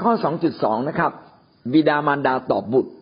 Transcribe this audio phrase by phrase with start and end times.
[0.00, 1.12] ข้อสองจุดสองนะครับ
[1.72, 2.92] บิดามารดาตอบบุตร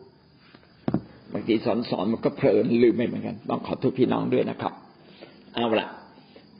[1.32, 4.72] บางทีสอนสอนมันก็เพลินลืมไปเหมือนกัน ต้องขอโทษพี่น้องด้วยนะครับ
[5.54, 5.88] เอาละ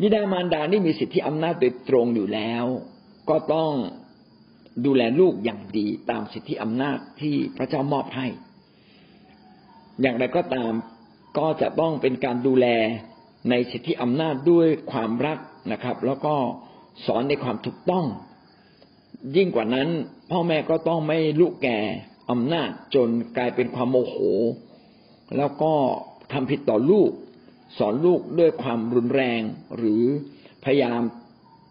[0.00, 2.64] บิดามารดานี่มีสิทธิอำนาจโดยตรงอยู่แล้ว
[3.30, 3.72] ก็ต้อง
[4.86, 8.26] ดูแลลูกอย่างดีตามสิทธิอำนาจที่พระเจ้ามอบให้
[10.00, 10.72] อย่างไรก็ตาม
[11.38, 12.66] ก็จะต้องเป็นการดูแล
[13.50, 15.38] ในสิทธิอำนาจด้วยความรัก
[15.72, 16.34] นะครับ แล้วก็
[17.06, 18.06] สอนในความถูกต้อง
[19.36, 19.88] ยิ่งกว่านั้น
[20.30, 21.78] พ่อแม่ก็ต้องไม่ลุกแก่
[22.30, 24.16] อำนาจจนกลายเป็นความโมโห
[25.36, 25.72] แล้วก็
[26.32, 27.10] ทำผิดต่อลูก
[27.78, 29.42] สอนลูกด้วยความรุนแรง
[29.76, 30.02] หรือ
[30.64, 31.00] พยายาม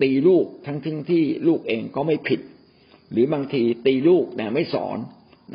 [0.02, 2.41] ตีลูกทั้งทั้งที่ลูกเองก็ไม่ผิด
[3.12, 4.98] หรือบางทีตีลูกแต่ไม่สอน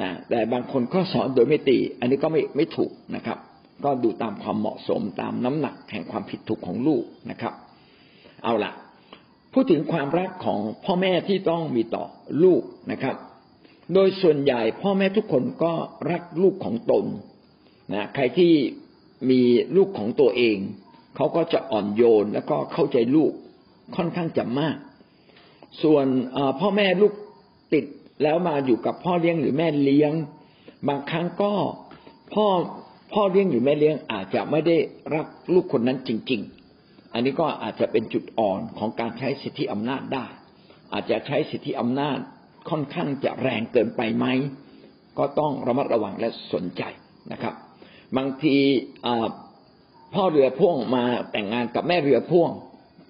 [0.01, 3.39] นะแต่บางคนก็สอนโดยไม่ตี อันนี้ก็ไม่ไม่ถูกนะครับ
[3.85, 7.55] ก็ดูตามความเหมาะสมตามน้ำหนักแห่งความผิดถูกของลูกนะครับ
[8.45, 8.73] เอาละ
[9.55, 12.05] พูดถึงความรักของพ่อแม่ที่ต้องมีต่อ
[12.45, 13.17] ลูกนะครับ
[13.95, 15.73] โดยส่วนใหญ่พ่อแม่ทุกคนก็
[16.11, 17.05] รักลูกของตน
[17.93, 18.53] นะใครที่
[19.31, 19.41] มี
[19.77, 20.57] ลูกของตัวเอง
[21.17, 23.33] เขาก็จะอ่อนโยนแล้วก็เข้าใจลูก
[23.97, 24.77] ค่อนข้างจะมาก
[25.83, 26.07] ส่วน
[26.61, 27.13] พ่อแม่ลูก
[27.75, 27.85] ติด
[28.23, 30.13] แล้วมาอยู่กับพ่อเลี้ยงหรือแม่เลี้ยง
[30.89, 31.53] บางครั้งก็
[32.35, 32.47] พ่อ
[33.13, 34.77] พ่อเลี้ยงหรือแม่เลี้ยงอาจจะไม่ได้
[35.15, 36.64] รักลูกคนนั้นจริง ๆ
[37.15, 40.27] อันนี้ก็อาจจะเป็นจุดอ่อนของการใช้สิทธิอำนาจได้
[40.93, 42.19] อาจจะใช้สิทธิอำนาจ
[42.71, 44.27] ค่อนข้างจะแรงเกินไปไหม
[45.19, 46.83] ก็ต้องระมัดระวังและสนใจ
[47.33, 47.55] นะครับ
[48.17, 48.57] บางที
[50.15, 52.51] พ่อเรือพ่วงมาแต่งงานกับแม่เรือพ่วง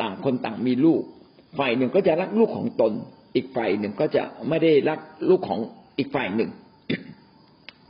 [0.02, 1.02] ต่างคนต่างมีลูก
[1.58, 2.92] ฝ่ายหนึ่งก็จะรักลูกของตน
[3.34, 5.60] อีกฝ่ายหนึ่งก็จะไม่ได้รักลูกของ
[5.98, 6.50] อีกฝ่ายหนึ่ง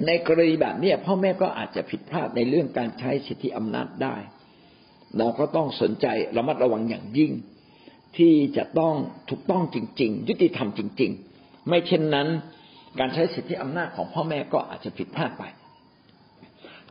[0.07, 4.17] ในกรณีแบบนี้พ่อแม่ก็อาจจะผิดพลาดในเรื่องการใช้สิทธิอำนาจได้
[5.19, 7.33] เราก็ต้องสนใจระมัดระวังอย่างยิ่ง
[8.17, 8.95] ที่จะต้อง
[9.31, 12.29] ถูกต้องจริง ๆ ยุติธรรมจริง ๆ ไม่เช่นนั้น
[12.99, 15.45] การใช้สิทธิอำนาจของพ่อแม่ก็อาจจะผิดพลาดไป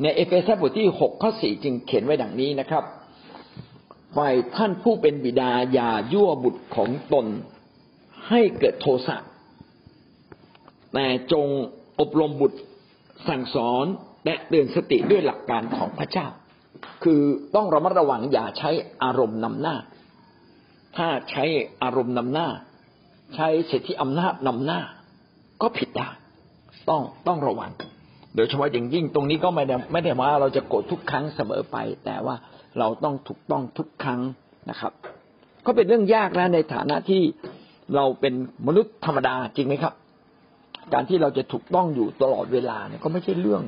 [0.02, 2.84] ในเอเฟซัสบทที่หกข้อสี่จึงเขียนไว้ดังนี้นะครับ
[4.16, 7.26] ฝ่ายท่านผู้เป็นบิดาอย่ายั่วบุตรของตน
[8.30, 9.18] ให้เกิดโทสะ
[10.94, 11.48] แต่จง
[12.00, 12.60] อบรมบุตร
[13.28, 13.86] สั่งสอน
[14.26, 16.28] และเตือนสติด้วยหลักการของพระเจ้า
[17.04, 17.22] คือ
[17.56, 18.70] ต้องระมัดระวังอย่าใช้
[19.04, 19.76] อารมณ์นำหน้า
[20.98, 21.44] ถ้าใช้
[21.84, 22.48] อารมณ์นำหน้า
[23.36, 24.80] ใช้สิทธิอำนาจนำหน้า
[25.62, 26.10] ก็ผิดได้
[26.90, 27.72] ต้องต้องระวัง
[28.36, 32.36] โดยเฉพาะอย่างยิ่งตรงนี้ก็ไม่ได้ไม่ได้ว่าเราจะโกรธทุกครั้งเสมอไป แต่ว่า
[32.80, 34.22] เราต้องถูกต้องทุกครั้ง
[34.70, 34.94] นะครับ
[35.66, 37.22] ก็เป็นเรื่องยากนะในฐานะที่
[37.96, 38.34] เราเป็น
[38.68, 39.94] มนุษย์ธรรมดาจริงไหมครับ
[40.94, 43.62] การที่เราจะถูกต้องอยู่ตลอดเวลาเนี่ยก็ไม่ใช่เรื่อง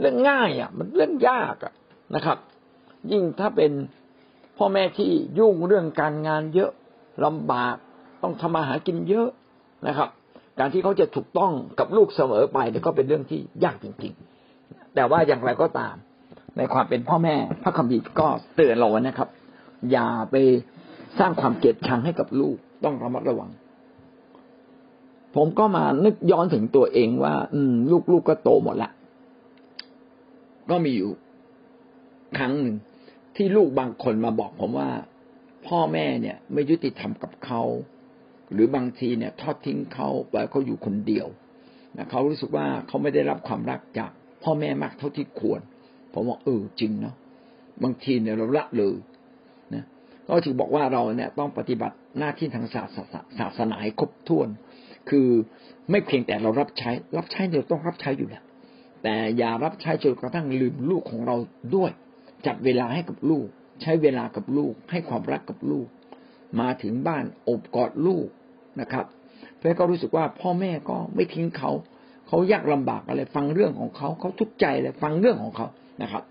[0.00, 1.72] เรื่องง่ายอะ มันเรื่องยากอะ
[2.14, 2.38] นะครับ
[3.10, 3.72] ยิ่งถ้าเป็น
[4.58, 6.70] พ่อแม่ที่ยุ่งเรื่องการงานเยอะ
[7.24, 7.76] ลำบาก
[8.22, 9.28] ต้องทำมาหากินเยอะ
[9.88, 10.08] นะครับ
[10.58, 14.12] การที่เขาจะถูกต้องกับลูกเสมอไปเนี่ยก็เป็นเรื่องที่ยากจริง
[14.54, 15.94] ๆ แต่ว่าอย่างไรก็ตาม
[16.56, 19.28] ในความเป็นพ่อแม่พระคัมภีร์ก็เตือนเรานะครับ
[19.90, 20.36] อย่าไป
[21.18, 23.50] สร้างความเกลียดชังให้กับลูกต้องระมัดระวัง
[25.36, 28.90] ผมก็มานึกย้อนถึงตัวเองว่า อืม ลูกๆกก็โตหมดละ
[30.70, 31.10] ก็มีอยู่
[32.38, 32.76] ครั้งหนึ่ง
[33.36, 34.90] ที่ลูกบางคนมาบอกผมว่า
[35.66, 37.62] พ่อแม่เนี่ย ไม่ยุติธรรมกับเขา
[38.52, 41.26] หรือบางทีเนี่ย ทอดทิ้งเขาปล่อยเขาอยู่คนเดียว
[41.96, 44.10] นะเขารู้สึกว่าเขาไม่ได้รับความรักจาก
[44.44, 45.60] พ่อแม่มากเท่าที่ควร
[46.12, 47.14] ผมบอกเออจริงเนาะ
[47.82, 48.96] บางทีเนี่ยเราละเลย
[49.74, 49.84] นะ
[50.26, 54.48] ก็ถือบอกว่าเราเนี่ยต้องปฏิบัติหน้าที่ทางศาสนาศาสนาให้ครบถ้วน
[55.10, 55.28] คือ
[55.90, 58.44] ไม่เพียงแต่เรารับใช้ รับใช้เราต้องรับใช้อยู่แล้ว
[59.02, 61.36] แต่อย่ารับใช้จนกระทั่งลืมลูกของเรา
[61.74, 61.90] ด้วย
[62.46, 63.46] จัดเวลาให้กับลูก
[63.82, 65.86] ใช้เวลากับลูก ให้ความรักกับลูก
[66.60, 68.26] มาถึงบ้านอบกอดลูก
[68.80, 69.06] นะครับ
[69.58, 71.70] เพื่อก็รู้สึกว่าพ่อแม่ก็ไม่ทิ้งเขา
[72.28, 75.66] เขายากลำบากอะไรฟังเรื่องของเขาเขาทุกข์ใจเลยฟังเรื่องของเขา
[76.02, 76.22] นะครับ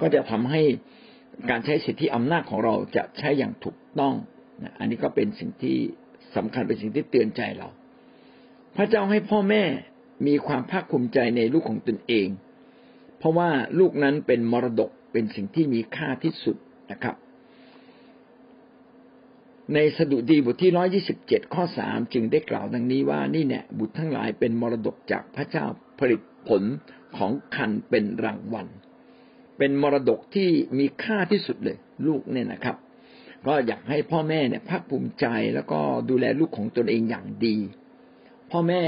[0.00, 0.62] ก็จะทำให้
[1.50, 4.14] การใช้สิทธิอำนาจของเราจะใช้อย่างถูกต้อง
[4.62, 5.76] นะอันนี้ก็เป็นสิ่งที่
[6.36, 7.68] สำคัญเป็นสิ่งที่เตือนใจเรา
[8.76, 9.62] พระเจ้าให้พ่อแม่
[10.26, 12.28] มีความภาคภูมิใจในลูกของตนเอง
[13.18, 16.56] เพราะว่าลูกนั้นเป็นมรดก เป็นสิ่งที่มีค่าที่สุด
[16.92, 17.16] นะครับ
[19.74, 25.64] ในสดุดีบทที่ร้อยี่สิบเจ็ดข้อสามจึงได้กล่าวดังนี้ว่านี่เนี่ยบุตรทั้งหลายเป็นมรดกจากพระเจ้า
[25.98, 26.62] ผลิตผล
[27.16, 28.66] ของคันเป็นรางวัล
[29.58, 31.76] เป็นมรดกที่มีค่าที่สุดเลย
[32.06, 32.76] ลูกเนี่ยนะครับ
[33.46, 37.56] ก็อยากให้พ่อแม่เนี่ยภาคภูมิใจแล้วก็ดูแลลูกของตนเองอย่างดี
[38.50, 38.82] พ่อแม่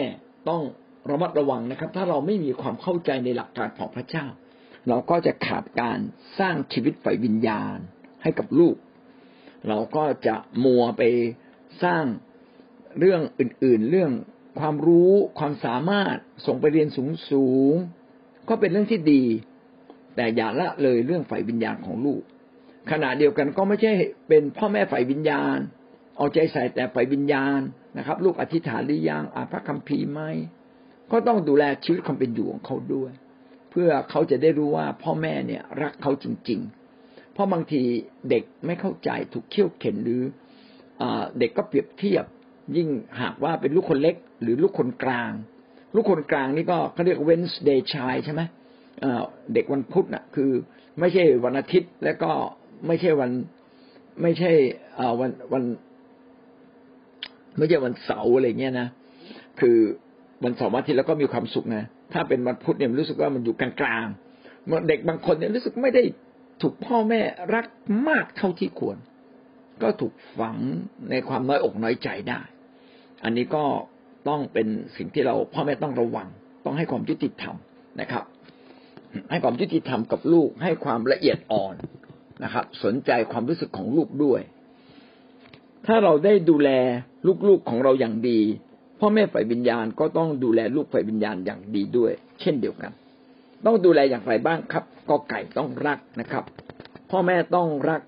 [0.48, 0.62] ต้อง
[1.10, 4.26] ระมัดระวังนะครับ ถ้าเราไม่มีความเข้าใจในหลักการของพระเจ้า
[4.88, 5.98] เราก็จะขาดการ
[6.38, 7.76] สร้างชีวิตฝ่ายวิญญาณ
[8.22, 8.76] ให้กับลูก
[9.68, 11.02] เราก็จะมัวไป
[11.84, 12.04] สร้าง
[12.98, 14.12] เรื่องอื่น ๆ เรื่อง
[14.60, 16.16] ความรู้ความสามารถ
[16.46, 17.74] ส่งไปเรียนสูงสูง
[18.48, 19.24] ก็เป็นเรื่องที่ดี
[20.16, 22.22] แต่อย่าละเลยเรื่องฝ่ายวิญญาณของลูก
[22.90, 23.92] ขณะเดียวกันก็ไม่ใช่
[24.28, 25.58] เป็นพ่อแม่ฝ่ายวิญญาณ
[26.16, 27.60] เอาใจใส่แต่ฝ่ายวิญญาณ
[27.98, 30.20] นะครับ ลูกอธิษฐานหรือยังอ่านพระคัมภีร์ไหม
[31.12, 33.12] ก็ต้องดูแลชีวิตความเป็นอยู่ของเขาด้วย
[33.70, 36.60] เพื่อเขาจะได้รู้ว่าพ่อแม่เนี่ยรักเขาจริง
[36.96, 37.82] ๆ เพราะบางที
[38.30, 40.22] เด็กไม่เข้าใจถูกเคี่ยวเข็นหรือ
[41.00, 41.02] อ
[41.38, 42.24] เด็กก็เปรียบเทียบ
[42.76, 42.88] ยิ่ง
[43.20, 45.32] หากว่าเป็นลูกคนเล็ก หรือลูกคนกลาง
[45.94, 48.42] ลูกคนกลางนี่ก็เขาเรียก Wednesday child ใช่ไหม
[49.54, 50.50] เด็กวันพุธน่ะ คือ
[51.00, 52.32] ไม่ใช่วันอาทิตย์และก็
[52.86, 53.30] ไม่ใช่วัน
[54.22, 54.52] ไม่ใช่
[55.20, 55.62] วันวัน
[57.58, 58.88] ไม่ใช่วันเสาร์อะไรเงี้ยนะ
[59.60, 59.76] คือ
[60.44, 63.70] วันเสาร์วันอาทิตย์แล้วก็มีความสุขนะ ถ้าเป็นวันพุธเนี่ยรู้สึกว่ามันอยู่กลา
[64.04, 66.02] งๆเด็กบางคนเนี่ยรู้สึกไม่ได้
[66.62, 67.20] ถูกพ่อแม่
[67.54, 67.66] รัก
[68.08, 68.96] มากเท่าที่ควร
[69.82, 70.56] ก็ถูกฝัง
[71.10, 72.40] ในความน้อยอกน้อยใจได้
[73.24, 73.64] อันนี้ก็
[74.28, 74.66] ต้องเป็น
[74.96, 76.28] สิ่งที่เราพ่อแม่ต้องระวัง
[76.64, 77.56] ต้องให้ความยุติธรรม
[78.00, 78.24] นะครับ
[79.30, 81.74] ให้ความยุติธรรมกับลูกให้ความละเอียดอ่อน
[82.44, 84.40] นะครับ สนใจความรู้สึกของลูกด้วย
[85.86, 86.70] ถ้าเราได้ดูแล
[87.48, 88.40] ลูกๆของเราอย่างดี
[89.00, 92.92] พ่อแม่ฝ่ายวิญญาณก็ต้องดูแลลูกฝ่ายวิญญาณอย่างดีด้วย เช่นเดียวกัน
[93.66, 96.44] ต้องดูแลอย่างไรบ้างครับก็ไก่ต้องรักนะครับ
[97.10, 98.00] พ่อแม่ต้องรัก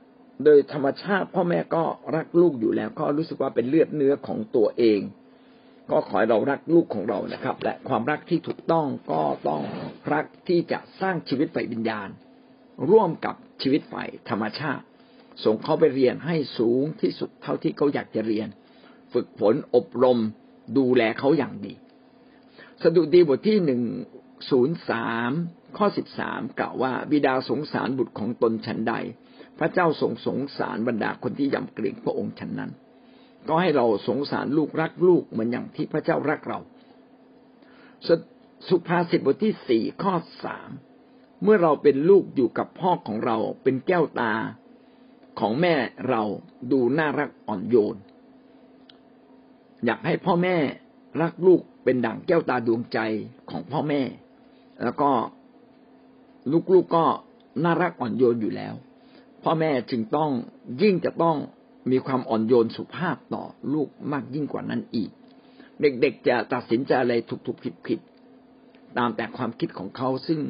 [0.45, 1.83] โดยธรรมชาติ พ่อแม่ก็
[2.15, 5.01] รักลูกอยู่แล้ว ก็รู้สึกว่าเป็นเลือดเนื้อของตัวเอง
[5.91, 9.63] ก็ขอให้เรารักลูกของเรานะครับ และความรักที่ถูกต้องก็ต้อง
[10.13, 12.09] รักที่จะสร้างชีวิตฝ่ายวิญญาณ
[12.91, 14.85] ร่วมกับชีวิตฝ่ายธรรมชาติ
[15.45, 18.49] ส่งเขาไปเรียนให้สูงที่สุดเท่าที่เขาอยากจะเรียน
[19.13, 20.19] ฝึกฝนอบรม
[20.79, 21.75] ดูแลเขาอย่างดี
[22.83, 23.83] สดุดีบทที่หนึ่ง
[24.51, 25.31] ศูนย์สาม
[25.79, 28.95] ข้อสิบสามกล่าวว่าบิดาสงสารบุตรของตนฉันใด
[29.59, 32.73] พระเจ้าทรงสงสารบรรดาคนที่ยำเกรงพระองค์ฉันนั้น
[33.49, 36.59] ก็ให้เราสงสารลูกรักลูกเหมือนอย่างที่พระเจ้ารักเรา
[38.69, 40.15] สุภาษิตบทที่สี่ข้อ
[40.45, 40.71] สาม
[41.43, 44.33] เมื่อเราเป็นลูกอยู่กับพ่อของเราเป็นแก้วตา
[45.41, 45.75] ของแม่
[46.09, 46.23] เรา
[46.73, 47.97] ดูน่ารักอ่อนโยน
[49.85, 50.57] อยากให้พ่อแม่
[51.23, 52.99] รักลูกเป็นดั่งแก้วตาดวงใจ
[53.51, 54.01] ของพ่อแม่
[54.83, 55.11] แล้วก็
[56.53, 57.05] ลูกๆกก็
[57.65, 58.75] น่ารักอ่อนโยนอยู่แล้ว
[59.45, 60.31] พ่อแม่จึงต้อง
[60.83, 61.37] ยิ่งจะต้อง
[61.91, 65.11] มีความอ่อนโยนสุภาพต่อลูกมากยิ่งกว่านั้นอีก
[65.81, 67.15] เด็กๆจะตัดสินใจอะไร
[67.47, 70.41] ถูกๆผิดๆตามแต่ความคิดของเขาซึ่ง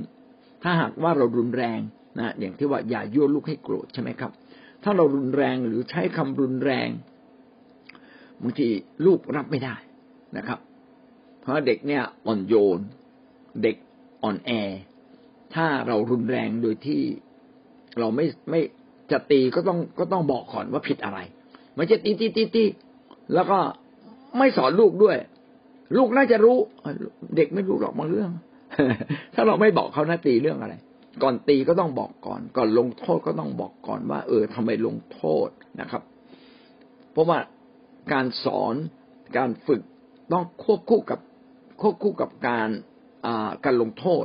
[0.63, 1.81] ถ้าหากว่าเรารุนแรง
[2.19, 4.33] นะอย่างที่ว่าอย่ายั่วลูกให้โกรธใช่ไหมครับ
[4.83, 6.89] ถ้าเรารุนแรงหรือใช้คำรุนแรง
[8.43, 8.69] บางที
[9.07, 9.77] ลูกรับไม่ได้
[10.37, 10.59] นะครับ
[11.41, 12.81] เพราะเด็กเนี่ยอ่อนโยน
[13.63, 13.77] เด็ก
[14.23, 14.51] อ่อนแอ
[15.55, 17.03] ถ้าเรารุนแรงโดยที่
[17.99, 18.61] เราไม่ไม่
[19.13, 21.19] จะตีก็ต้องก็ต้องบอกก่อนว่าผิดอะไร
[21.77, 22.65] ไม่ใช่ตีตีตีตี
[23.35, 23.59] แล้วก็
[24.39, 25.17] ไม่สอนลูกด้วย
[25.97, 26.57] ลูกน่าจะรู้
[27.37, 28.31] เด็กไม่รู้หรอกบางเรื่อง
[29.35, 30.75] ถ้าเราไม่บอกเขานะตีเรื่องอะไร
[31.23, 35.49] ก่อนตีก็ต้องบอกก่อน ก่อนลงโทษก็ต้องบอกก่อนว่า เออทำไมลงโทษ
[35.81, 36.03] นะครับ
[37.13, 37.39] เพราะว่า
[38.13, 38.75] การสอน
[39.37, 39.83] การฝึก
[40.33, 41.21] ต้องควบคู่กับ
[41.81, 42.69] ควบคู่กับการ
[43.65, 44.25] การลงโทษ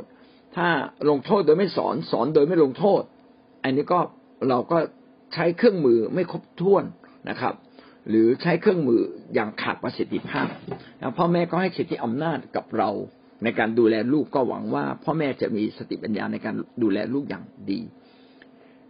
[0.55, 0.67] ถ้า
[1.09, 3.01] ลงโทษโดยไม่สอนสอนโดยไม่ลงโทษ
[3.63, 3.99] อันนี้ก็
[4.49, 4.77] เราก็
[5.33, 6.83] ใช้เครื่องมือไม่ครบถ้วน
[7.29, 7.53] นะครับ
[8.09, 9.01] หรือใช้เครื่องมือ
[9.33, 10.47] อย่างขาดประสิทธิภาพ
[11.17, 12.89] พ่อแม่ก็ให้สิทธิอำนาจกับเรา
[13.43, 17.81] ในการดูแลลูกก็หวังว่า พ่อแม่จะมีสติปัญญาในการดูแลลูกอย่างดี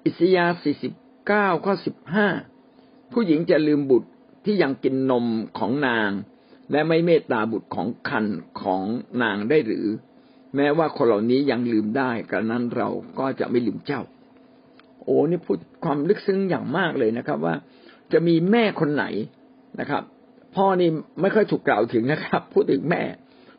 [0.06, 0.58] อิสยาห์
[1.08, 1.74] 49 ข้อ
[2.44, 4.10] 15 ผู้หญิงจะลืมบุตร
[4.48, 5.25] ที่ยังกินนม
[5.60, 6.12] ของนาง
[6.72, 8.25] และไม่เมตตาบุตรของคัน
[8.62, 8.84] ของ
[9.24, 9.88] นางได้หรือ
[10.56, 12.89] แม้ว่าคนเหล่านี้ยังลืมได้กระนั้นเรา
[13.20, 14.01] ก็จะไม่ลืมเจ้า
[15.04, 17.56] โอ้นี่พูดความลึกซึ้งอย่างมากเลยนะครับ ว่า
[18.13, 19.06] จะมีแม่คนไหน
[19.80, 20.04] นะครับ
[20.56, 20.89] พ่อนี่
[21.22, 23.04] ไม่ค่อยถูกกล่าวถึงนะครับ พูดถึงแม่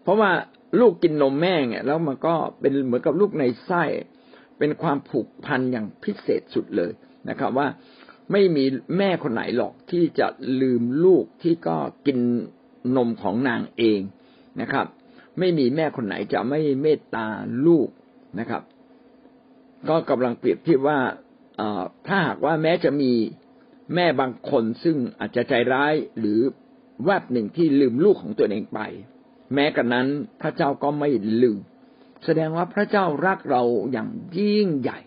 [0.02, 0.30] เพราะว่า
[0.80, 3.85] ลูกกินนมแม่เนี่ยแล้วมันก็เป็นเหมือนกับลูกในไส้
[4.59, 6.92] เป็นความผูกพันอย่างพิเศษสุดเลย
[7.28, 7.66] นะครับ ว่า
[8.32, 8.64] ไม่มี
[8.99, 10.26] แม่คนไหนหรอกที่จะ
[10.61, 12.18] ลืมลูกที่ก็กิน
[12.97, 14.00] นมของนางเอง
[14.61, 14.87] นะครับ
[15.38, 17.26] ไม่มีแม่คนไหนจะไม่เมตตา
[17.66, 17.88] ลูก
[18.38, 18.62] นะครับ
[19.88, 20.99] ก็กำลังเปรียบเทียบว่า
[22.06, 23.12] ถ้าหากว่าแม้จะมี
[23.94, 26.40] แม่บางคนซึ่งอาจจะใจร้ายหรือ
[27.04, 28.80] แวบหนึ่งที่ลืมลูกของตัวเองไป
[29.54, 30.06] แม้กระนั้น
[30.40, 31.08] พระเจ้าก็ไม่
[31.42, 31.58] ลืม
[32.25, 34.08] แสดงว่าพระเจ้ารักเราอย่าง
[34.38, 34.99] ยิ่งใหญ่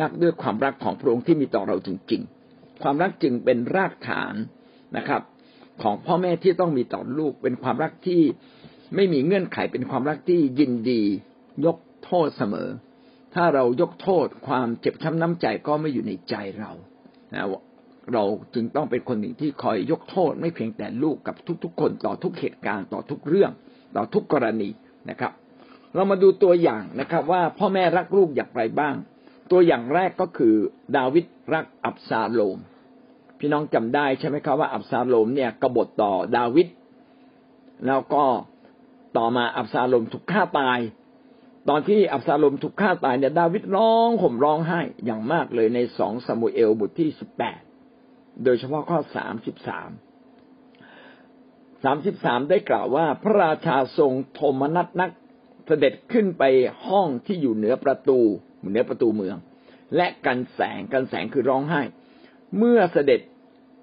[0.00, 2.22] รักด้วยความรักของพระองค์ที่มีต่อเราจริง
[2.84, 4.34] ความรักจึงเป็นรากฐาน
[4.96, 5.22] นะครับ
[5.82, 8.22] ของพ่อแม่ที่ต้องมีต่อลูกเป็นความรักที่
[8.94, 11.02] ไม่มีเงื่อนไขเป็นความรักที่ยินดี
[11.66, 12.68] ยกโทษเสมอ
[13.34, 16.72] ถ้าเรายกโทษความเจ็บช้ำน้ำใจก็ไม่อยู่ในใจเรา
[17.34, 17.42] นะ
[18.12, 18.24] เรา
[18.54, 23.50] จึงต้องเป็นคนหนึ่งที่คอยยกโทษ ไม่เพียงแต่ลูกกับทุกๆ คนต่อทุกเหตุการณ์ต่อทุกเรื่อง
[23.96, 24.70] ต่อทุกกรณี
[25.10, 25.32] นะครับ
[25.94, 28.94] เรามาดูตัวอย่างนะครับ ว่าพ่อแม่รักลูกอย่างไรบ้าง
[29.50, 30.54] ตัวอย่างแรกก็คือ
[30.96, 31.24] ดาวิด
[31.54, 32.58] รักอับซาโลม
[33.44, 36.68] พี่น้องจำได้ใช่ไหมครับว่าอับซาโลมเนี่ยกบฏต่อดาวิด
[37.86, 38.24] แล้วก็
[39.16, 40.78] ต่อมาอับซาโลมถูกฆ่าตาย
[41.68, 47.60] ตอนที่อับซาโลมถูกฆ่าตายเนี่ยดาวิดร้องห่มร้องไห้อย่างมากเลยในสองสมุเอลบทที่สิบแปด
[48.44, 49.90] โดยเฉพาะข้อสามสิบสาม
[51.84, 55.10] สามสิบสามได้กล่าวว่า พระราชาทรงโทมนัสนัก
[55.66, 56.42] เสด็จขึ้นไป
[56.88, 58.18] ห้องที่อยู่เหนือประตู
[58.70, 59.36] เหนือประตูเมือง
[59.96, 61.82] และกันแสงกันแสงคือร้องไห้
[62.58, 63.20] เมื่อเสด็จ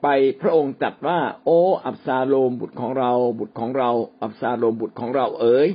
[0.01, 0.08] ไป
[0.41, 3.89] พระองค์ตรัสว่า โอ้อับซาโลมบุตรของเรา บุตรของเรา
[4.22, 5.70] อับซาโลมบุตรของเราเอ๋ย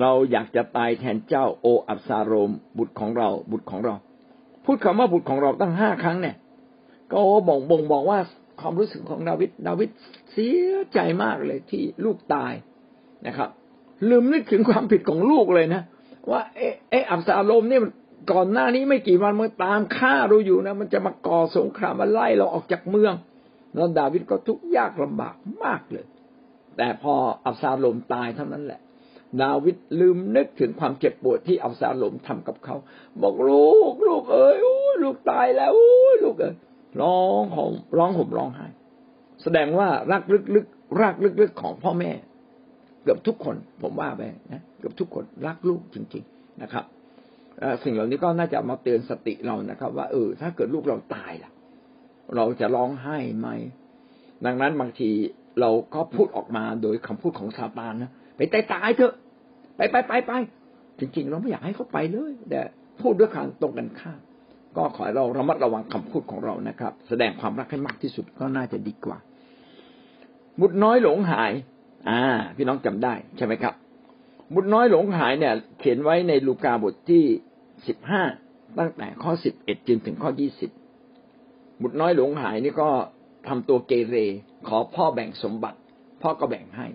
[0.00, 3.94] เราอยากจะตายแทนเจ้าโออับซาโลมบุตรของเรา บุตรของเรา
[4.64, 6.36] พูดคำว่าบุตรของเราตั้งห้าครั้งเนี่ย
[7.12, 7.18] ก็
[7.48, 8.18] บอกบ่งบอกว่า
[8.60, 9.88] ความรู้สึกของดาวิดดาวิด
[10.32, 12.52] เสียใจมากเลยที่ลูกตาย
[13.26, 13.50] นะครับ
[14.08, 15.82] ลืมนึกถึงความผิดของลูกเลยนะ
[16.30, 17.82] ว่าเอ๊ะอับซาโลมเนี่ย
[18.32, 23.14] ก่อนหน้านี้ไม่กี่วันมันตามฆ่าเราอยู่นะ มันจะมาก่อสงครามมาไล่เราออกจากเมือง
[23.76, 26.06] แล้วดาวิดก็ทุกข์ยากลำบากมากเลย
[26.76, 27.14] แต่พอ
[27.44, 28.80] อับซาโลมตายเท่านั้นแหละ
[29.42, 32.76] ดาวิดลืมนึกถึงความเจ็บปวดที่อับซาโลมทำกับเขา
[33.22, 34.56] บอกลูกลูกเอ้ย
[35.02, 35.72] ลูกตายแล้ว
[36.24, 36.54] ลูกเอ้ย
[37.00, 38.66] ร้องห่มร้องห่มร้องไห้
[39.42, 40.22] แสดงว่ารัก
[40.54, 42.10] ลึกๆรักลึกๆของพ่อแม่
[43.02, 46.84] เกือบทุกคน ผมว่าไปนะเกือบทุกคนรักลูกจริง ๆนะครับ
[47.84, 51.50] สิ่งเหล่านี้ก็น่าจะมาเตือนสติเรานะครับ ว่าเออถ้าเกิดลูกเราตายล่ะ
[52.34, 53.48] เราจะร้องไห้ไหม
[54.44, 55.10] ดังนั้นบางที
[55.60, 59.14] เราก็พูดออกมาโดยคำพูดของซาตานนะไปตายตายเถอะ
[59.76, 60.32] ไปไปไปไป
[60.98, 62.60] จริงๆ เราไม่อยากให้เขาไปเลย แต่
[63.00, 64.20] พูดด้วยการตรงกันข้าม
[64.76, 69.18] ก็ขอให้เราระมัดระวังคำพูดของเรานะครับ แสดงความรักให้มากที่สุดก็น่าจะดีกว่า
[70.60, 71.52] บุตรน้อยหลงหาย
[72.08, 72.22] อ่า
[72.56, 73.74] พี่น้องจำได้ใช่ไหมครับ
[74.54, 77.24] บุตรน้อยหลงหายเนี่ย เขียนไว้ในลูกาบทที่
[77.86, 78.22] สิบห้า
[78.78, 80.70] ตั้งแต่ข้อสิบเอ็ดจนถึงข้อยี่สิบ
[81.82, 82.88] บุตรน้อยหลงหายนี่ก็
[83.48, 84.16] ทำตัวเกเร
[84.68, 85.78] ขอพ่อแบ่งสมบัติ
[86.22, 86.86] พ่อก็แบ่งให้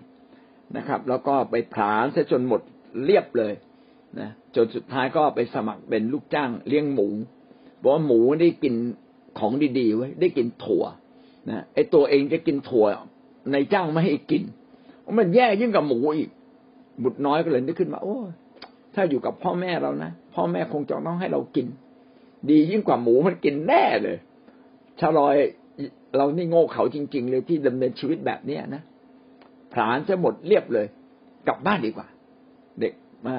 [0.76, 2.60] นะครับ แล้วก็ไปผลาญซะจนหมด
[3.04, 3.52] เรียบเลย
[4.20, 7.08] นะจนสุดท้ายก็ไปสมัครเป็นลูกจ้างเลี้ยงหมู
[7.82, 8.74] บอกว่าหมูได้กิน
[9.38, 10.84] ของดีๆไว้ได้กินถั่ว
[11.50, 12.86] นะไอตัวเองจะกินถั่ว
[13.52, 14.42] ในจ้างไม่ให้กิน
[15.18, 16.30] มันแย่ยิ่งกับหมูอีก
[17.02, 18.16] บุตรน้อยก็เลยนึกขึ้นมา โอ้
[18.94, 21.66] ถ้าอยู่กับพ่อแม่เรานะพ่อแม่คงจะต้องให้เรากิน
[22.50, 24.16] ดียิ่งกว่าหมูมันกินแน่เลย
[25.02, 25.36] ชาลอย
[26.16, 28.82] เรานี่โง่เขาจริง ๆ เลยที่ดำเนินชีวิตแบบเนี้ยนะ
[29.72, 30.86] ผลาญจะหมดเรียบเลย
[31.48, 32.08] กลับบ้านดีกว่า
[32.80, 32.92] เด็ก
[33.26, 33.34] มา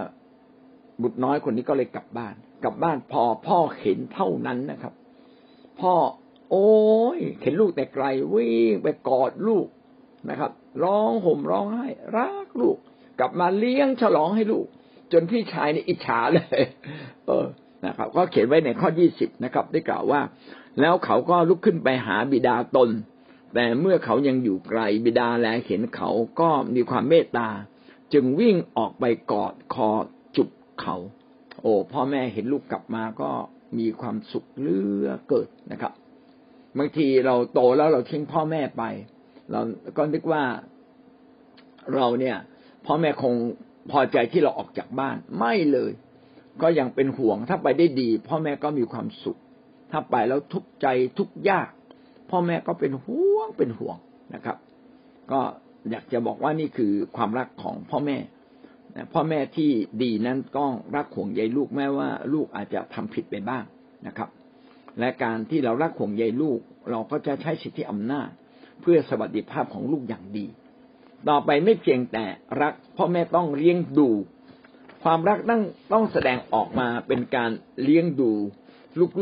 [1.02, 4.94] บุตรน้อยคนนี้ก็เลยกลับบ้าน กลับบ้านพอพ่อเห็นเท่านั้นนะครับ
[5.80, 5.94] พ่อ
[6.52, 6.70] โอ้
[7.18, 9.68] ยเห็นลูกแต่ไกลวิ่งไปกอดลูก
[10.30, 10.52] นะครับ
[10.84, 12.78] ร้องห่มร้องไห้รักลูก
[13.20, 14.66] กลับมาเลี้ยงฉลองให้ลูก
[15.12, 16.62] จนพี่ชายนี่อิจฉาเลย
[17.28, 17.46] เออ
[17.86, 20.22] นะครับ ก็เขียนไว้ในข้อยี่สิบนะครับ ได้กล่าวว่า
[20.82, 22.90] แล้วเขาก็ลุกขึ้นไปหาบิดาตน
[23.54, 27.50] แต่เมื่อเขายังอยู่ไกลบิดาแลเห็นเขาก็มีความเมตตา
[28.14, 29.90] จึงวิ่งออกไปกอดคอ
[30.36, 30.50] จุบ
[30.82, 30.96] เขา
[31.62, 33.32] โอ้พ่อแม่เห็นลูกกลับมาก็
[33.78, 35.94] มีความสุขเลือเกิดนะครับ
[36.78, 38.84] บางทีเราโตแล้วเราทิ้งพ่อแม่ไป
[39.52, 39.62] เรา
[39.98, 40.44] ก็นึกว่า
[41.96, 42.38] เราเนี่ย
[42.86, 43.34] พ่อแม่คง
[43.92, 45.92] พอใจที่เราออกจากบ้านไม่เลย
[46.62, 49.38] ก็ยังเป็นห่วงถ้าไปได้ดี พ่อแม่ก็มีความสุข
[49.94, 51.70] ถ้าไปแล้วทุกใจทุกยาก
[52.30, 53.98] พ่อแม่ก็เป็นห่วงเป็นห่วง
[54.34, 54.58] นะครับ
[55.32, 55.42] ก็
[55.92, 58.18] อยากจะบอกว่านี่คือความรักของพ่อแม่
[59.14, 59.72] พ่อแม่ที่
[60.02, 63.64] ดีนั้นก็รักห่วงใยลูกแม้ว่าลูกอาจจะทำผิดไปบ้าง
[64.08, 64.30] นะครับ
[65.00, 66.60] และการที่เรารักห่วงใยลูก
[66.90, 68.30] เราก็จะใช้สิทธิอำนาจ
[68.82, 70.46] เพื่อสวัสดิภาพของลูกอย่างดี
[71.30, 72.26] ต่อไปไม่เพียงแต่
[72.62, 74.10] รัก พ่อแม่ต้องเลี้ยงดู
[75.04, 75.62] ความรักต้อง
[75.94, 77.52] ต้องแสดงออกมาเป็นการ
[77.84, 78.32] เลี้ยงดู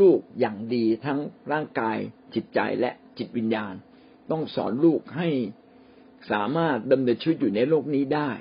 [0.02, 1.20] ลูกๆอย่างดีทั้ง
[1.52, 1.98] ร่างกาย
[2.34, 3.74] จิตใจและจิตวิญญาณ
[4.32, 5.30] ต้องสอนลูกให้
[6.32, 8.32] สามารถดำเนินชีวิตอยู่ในโลกนี้ได้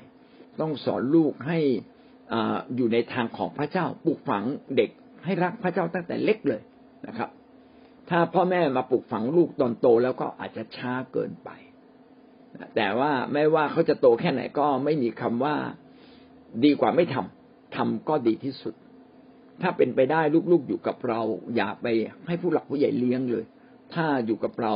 [0.61, 1.59] ต้องสอนลูกให้
[2.77, 4.45] อยู่ในทางของพระเจ้าปลูกฝัง
[4.77, 4.91] เด็ก
[5.25, 6.63] ให้รักพระเจ้าตั้งแต่เล็กเลย
[7.07, 7.31] นะครับ
[8.11, 11.51] ถ้าพ่อแม่มาปลูกฝังลูกตอนโตแล้วก็อาจจะช้าเกินไป
[12.77, 15.57] แต่ว่าไม่ว่าเขาจะโตแค่ไหนก็ไม่มีคำว่า
[16.65, 18.75] ดีกว่าไม่ทำทำก็ดีที่สุด
[19.62, 20.21] ถ้าเป็นไปได้
[20.52, 21.21] ลูกๆอยู่กับเรา
[21.57, 21.87] อย่าไป
[22.26, 23.45] ให้ผู้หลักผู้ใหญ่เลี้ยงเลย
[23.95, 24.75] ถ้าอยู่กับเรา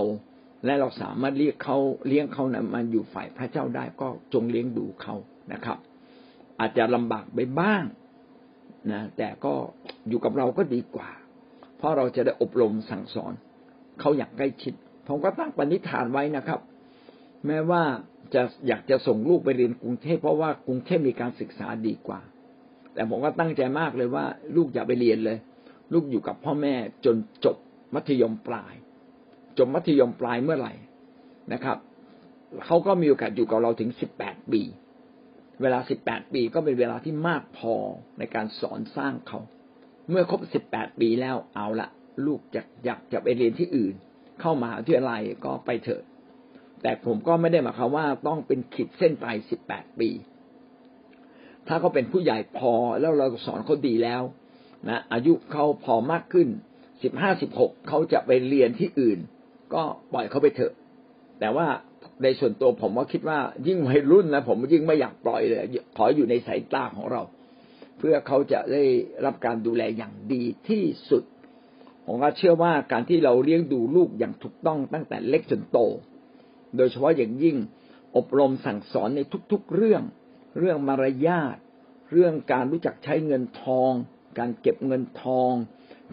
[0.64, 5.14] และเราสามารถเรียกเขาเลี้ยงเขานะมาอยู่ฝ่ายพระเจ้าได้ก็จงเลี้ยงดูเขา
[5.52, 5.78] นะครับ
[6.60, 7.84] อาจจะลำบากไปบ้าง
[8.92, 9.54] นะแต่ก็
[10.08, 11.10] อยู่กับเราก็ดีกว่า
[11.78, 13.32] เพราะเราจะได้อบรมสั่งสอน
[14.00, 14.74] เขาอย่างใกล้ชิด
[15.06, 16.60] ผมก็ตั้งปณิธานไว้นะครับ
[17.46, 17.82] แม้ว่า
[18.34, 22.20] จะอยากจะส่งลูกไปเรียนกรุงเทพเพราะว่ากรุงเทพมีการศึกษาดีกว่า
[22.94, 24.24] แต่ผมก็ตั้งใจมากเลยว่า
[24.56, 25.38] ลูกอย่าไปเรียนเลย
[25.92, 26.74] ลูกอยู่กับพ่อแม่
[27.04, 27.56] จนจบ
[27.94, 28.74] มัธยมปลาย
[29.58, 30.74] จบมัธยมปลายเมื่อไหร่
[31.52, 31.78] นะครับ
[32.64, 34.62] เขาก็มีโอกาสอยู่กับเราถึงสิบแปดปี
[35.62, 37.74] เวลาสิบแปดปีก็เป็นเวลาที่มากพอ
[38.18, 39.40] ในการสอนสร้างเขา
[40.10, 41.88] เมื่อครบสิบแปดปีแล้วเอาละ
[42.26, 43.94] ลูกอยากอยากจะไปเรียนที่อื่น
[44.40, 46.02] เข้ามาที่อะไรก็ไปเถอะ
[46.82, 50.08] แต่ผมก็ไม่ได้หมายความว่าต้องเป็นขีดเส้นตายสิบแปดปี
[51.68, 54.22] ถ้าเขาเป็นผู้ใหญ่พอแล้วเราสอนเขาดีแล้ว
[54.88, 56.48] นะอายุเขาพอมากขึ้น
[57.02, 59.18] สิบห้าสิบหกเขาจะไปเรียนที่อื่น
[59.74, 60.72] ก็ปล่อยเขาไปเถอะ
[61.40, 61.66] แต่ว่า
[62.22, 65.58] ในส่วนตัวผมว่าคิดว่ายิ่งวัยรุ่นนะผมยิ่งไม่อยากปล่อยเลย
[65.96, 67.22] ขออยู่ในสายตาของเรา
[67.98, 68.84] เพื่อเขาจะได้
[69.24, 71.24] รับการดูแลอย่างดีที่สุด
[72.06, 75.78] ผมก็เชื่อว่าการที่เราเลี้ยงดูลูกอย่างถูกต้องตั้งแต่เล็กจนโต
[76.76, 77.56] โดยเฉพาะอย่างยิ่ง
[78.16, 79.20] อบรมสั่งสอนใน
[79.52, 80.02] ทุกๆเรื่อง
[80.58, 81.56] เรื่องมารยาท
[82.12, 83.92] เรื่องการรู้จักใช้เงินทอง
[84.38, 85.52] การเก็บเงินทอง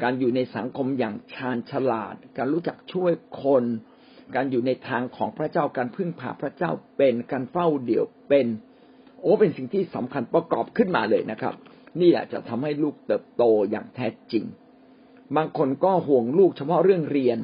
[0.03, 3.11] การอยู่ในสังคมอย่างชาญฉลาด การรู้จักช่วย
[3.43, 3.63] คน
[4.35, 8.47] การอยู่ในทางของพระเจ้าการพึ่งพาพระเจ้าเป็นการเฝ้าเดี่ยวเป็น
[9.21, 11.53] โอ้เป็นสิ่งที่สำคัญประกอบขึ้นมาเลยนะครับ
[12.01, 14.45] นี่แหละจะทำให้ลูกเติบโตอย่างแท้จริง
[15.35, 17.37] บางคนก็ห่วงลูกเฉพาะเรื่องเรียน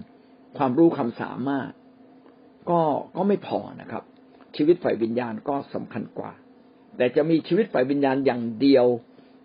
[0.58, 1.72] ความรู้ความสามารถ
[2.70, 2.82] ก็
[3.16, 4.04] ก็ไม่พอนะครับ
[4.56, 6.32] ชีวิตฝ่ายวิญญาณก็สำคัญกว่า
[6.98, 8.86] แต่จะมีชีวิตฝ่ายวิญญาณอย่างเดียว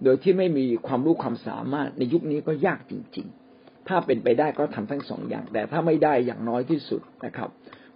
[0.04, 7.48] โดยที่ไม่มีความรู้ความสามารถในยุคนี้ก็ยากจริง ๆ ถ้าเป็นไปได้ก็ทำทั้งสองอย่าง แต่ถ้าไม่ได้อย่างน้อยที่สุดนะครับ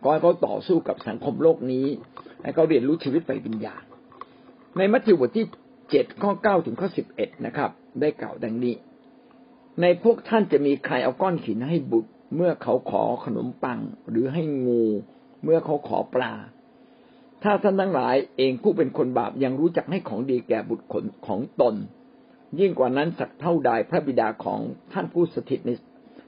[0.03, 1.87] ก็ให้เขาต่อสู้กับสังคมโลกนี้
[2.43, 3.83] ให้เขาเรียนรู้ชีวิตไปวิญญาณ
[4.77, 5.47] ในมัทธิวบทที่
[5.91, 7.71] เจ็ดข้อเก้าถึงข้อสิบเอ็ดนะครับ
[8.01, 8.75] ได้กล่าวดังนี้
[9.83, 14.85] ในพวกท่านจะมีใครเอาก้อนหินให้บุตร เมื่อเขาขอขนมปังหรือให้งู
[15.45, 16.33] เมื่อเขาขอปลา
[17.48, 20.87] ถ้าท่านทั้งหลายเองผู้เป็นคนบาปยังรู้จักให้ของดีแก่บุตร
[21.26, 21.74] ของตน
[22.61, 24.61] ยิ่งกว่านั้นสักเท่าใดพระบิดาของ
[24.92, 25.70] ท่านผู้สถิตใน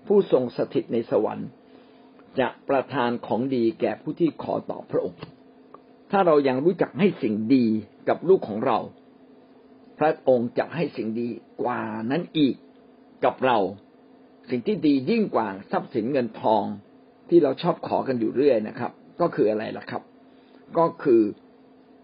[0.06, 1.48] ผู้ทรงสถิตในสวรรค์
[2.40, 5.20] จะประทานของดีแก่ผู้ที่ขอต่อพระองค์
[6.10, 7.66] ถ้าเรายังรู้จักให้สิ่งดี
[8.08, 8.78] กับลูกของเรา
[9.98, 11.28] พระองค์จะให้สิ่งดี
[11.62, 12.54] กว่านั้นอีก
[13.24, 13.58] กับเรา
[14.50, 16.64] สิ่งที่ดียิ่งกว่าทรัพย์สินเงินทอง
[17.28, 20.02] ที่เราชอบขอกันอยู่เรื่อยนะครับ ก็คืออะไรล่ะครับ
[20.76, 21.22] ก็คือ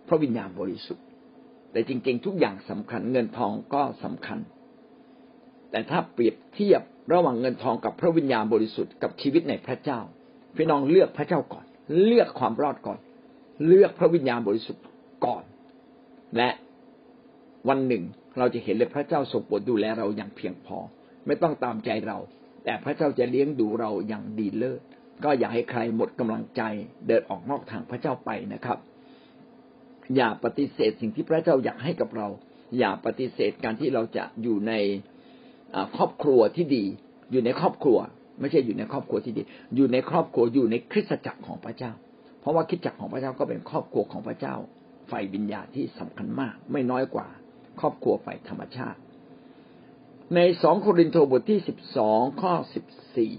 [0.09, 1.05] พระวิญญาณบริสุทธิ์
[1.73, 4.39] แต่จริง ๆ ทุกอย่างสำคัญเงินทองก็สำคัญ
[5.71, 10.01] แต่ถ้าเปรียบเทียบระหว่างเงินทองกับพระวิญญาณบริสุทธิ์กับชีวิตในพระเจ้า
[10.57, 11.67] พี่น้องเลือกพระเจ้าก่อน
[12.05, 12.99] เลือกความรอดก่อน
[13.67, 14.85] เลือกพระวิญญาณบริสุทธิ์
[15.25, 15.45] ก่อน
[16.37, 16.51] และ
[17.69, 18.03] วันหนึ่ง
[18.39, 20.79] เราจะเห็นเลยพระเจ้าทรงโปรดดูแลเราอย่างเพียงพอ
[21.27, 22.19] ไม่ต้องตามใจเรา
[22.65, 24.83] แต่พระเจ้าจะเลี้ยงดูเราอย่างดีเลิศ
[25.25, 26.63] ก็อย่าให้ใครหมดกำลังใจ
[27.07, 28.79] เดินออกนอกทางพระเจ้าไปนะครับ
[30.17, 32.29] อย่าปฏิเสธสิ่งที่พระเจ้าอยากให้กับเรา
[32.79, 34.73] อย่าปฏิเสธการที่เราจะอยู่ใน
[35.97, 36.85] ครอบครัวที่ดี
[37.31, 37.99] อยู่ในครอบครัว
[38.41, 39.43] ไม่ใช่อยู่ในครอบครัวที่ดี
[39.77, 41.93] อยู่ในครอบครัวอยู่ในคริสตจักรของพระเจ้า
[42.41, 44.55] เพราะว่าคริสตจักรของพระเจ้าก็เป็นครอบครัวของพระเจ้า
[45.11, 47.27] ฝ่ายวิญญาณที่สำคัญมาก ไม่น้อยกว่า
[47.81, 48.99] ครอบครัวฝ่ายธรรมชาติ
[50.35, 52.85] ในสองโครินธ์บทที่สิบสองข้อสิบ
[53.17, 53.33] สี่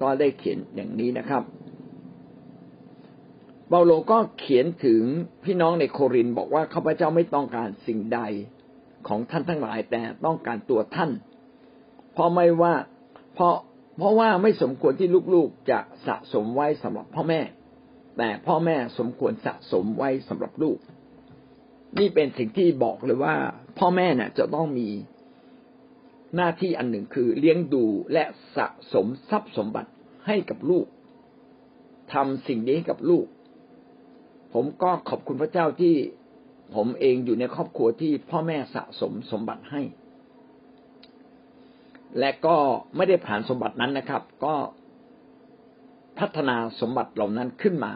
[0.00, 1.42] ก็ได้เขียนอย่างนี้นะครับ
[3.68, 5.02] เปาโลก็เขียนถึง
[5.44, 8.20] พี่น้องในโครินบอกว่าข้าพเจ้าไม่ต้องการสิ่งใด
[9.08, 11.10] ของท่านทั้งหลายแต่ต้องการตัวท่าน
[12.12, 12.74] เพราะไม่ว่า
[13.34, 13.54] เพราะ
[13.98, 17.40] เพราะว่าไม่สมควรที่ลูกๆจะสะสมไว้สำหรับพ่อแม่
[18.18, 20.78] แต่พ่อแม่สมควรสะสมไว้สำหรับลูก
[21.98, 23.34] นี่เป็นสิ่งที่บอกเลยว่า
[23.78, 24.88] พ่อแม่เนี่ยจะต้องมี
[26.36, 28.24] หน้าที่อันหนึ่งคือเลี้ยงดูและ
[28.56, 29.90] สะสมทรัพย์สมบัติ
[30.26, 30.86] ให้กับลูก
[32.12, 33.26] ทำสิ่งนี้ให้กับลูก
[34.54, 35.94] ผมก็ขอบคุณพระเจ้าที่
[36.74, 39.82] ผมเองอยู่ในครอบครัวที่พ่อแม่สะสมสมบัติให้
[42.18, 42.56] และก็
[42.96, 44.54] ไม่ได้ผ่านสมบัตินั้นนะครับ ก็
[46.18, 47.92] พัฒนาสมบัติเหล่านั้นขึ้นมา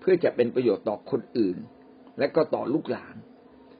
[0.00, 1.56] เพื่อจะเป็นประโยชน์ต่อคนอื่น
[2.18, 3.16] และก็ต่อลูกหลาน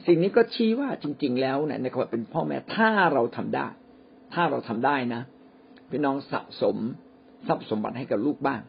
[0.07, 3.67] สิ่งนี้ก็ชี้ว่าจริง ๆ แล้วเนี่ยในความเป็นพ่อแม่ถ้าเราทำได้
[4.35, 5.23] ถ้าเราทำได้นะ
[5.91, 6.77] พี่น้องสะสม
[7.47, 8.61] ทรัพย์สมบัติให้กับลูกบ้าง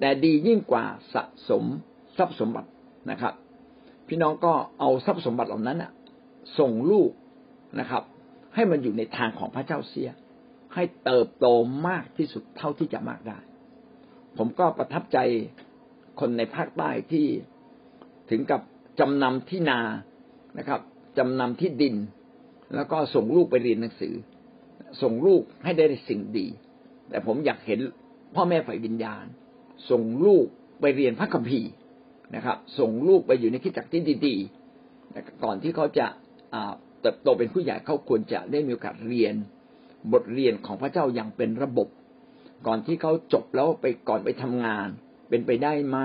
[0.00, 1.64] แต่ดียิ่งกว่าสะสม
[2.16, 2.68] ทรัพย์สมบัติ
[3.10, 3.34] นะครับ
[4.08, 5.78] พี่น้องก็เอาทรัพย์สมบัติเหล่านั้น
[6.58, 7.10] ส่งลูก
[7.80, 8.02] นะครับ
[8.54, 10.10] ให้มันอยู่ในทางของพระเจ้าเสีย
[10.74, 11.46] ให้เติบโต
[11.88, 13.38] มากที่สุดเท่าที่จะมากได้
[14.36, 15.18] ผมก็ประทับใจ
[16.20, 17.26] คนในภาคใต้ที่
[18.30, 18.60] ถึงกับ
[18.98, 19.80] จำนำที่นา
[20.58, 20.80] นะครับ
[21.18, 21.94] จำนำที่ดิน
[22.74, 24.14] แล้วก็ส่งลูกไปเรียนหนังสือ
[25.02, 26.46] ส่งลูกให้ได้สิ่งดี
[27.08, 27.80] แต่ผมอยากเห็น
[28.34, 29.24] พ่อแม่ฝ่ายวิญญาณ
[29.90, 30.46] ส่งลูก
[30.80, 31.70] ไปเรียนพระคัมภีร์
[32.34, 36.06] นะครับ ส่งลูกไปอยู่ในคิดจักรที่ดีๆก่อนที่เขาจะ
[37.00, 39.34] เติบโตเป็นผู้ใหญ่เขาควรจะได้มีโอกาสเรียน
[40.12, 41.88] บทเรียนของพระเจ้าอย่างเป็นระบบ
[42.66, 44.88] ก่อนที่เขาจบแล้วไปก่อนไปทำงาน
[45.28, 45.98] เป็นไปได้ไหม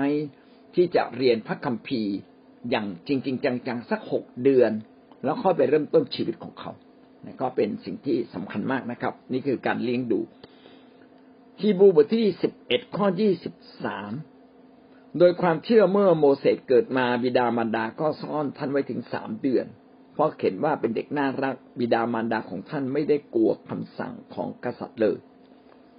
[0.74, 2.14] ที่จะเรียนพระคัมภีร์
[2.70, 4.72] อย่างจริง ๆ จังๆสักหกเดือน
[5.24, 6.72] แล้วค่อยไปเริ่มต้นชีวิตของเขา
[7.40, 10.20] ก็เป็นสิ่งที่สำคัญมากนะครับ นี่คือการเลี้ยงดู
[11.60, 14.12] ฮีบรูบทที่สิบเอ็ดข้อยี่สิบสาม
[15.18, 19.66] โดยความเชื่อเมื่อโมเสสเกิดมาบิดามารดาก็ซ่อนท่านไว้ถึงสามเดือน
[20.14, 25.18] เพราะเห็นว่าเป็นเด็กน่ารักบิดามารดาของท่านไม่ได้กลัวคำสั่งของกษัตริย์เลย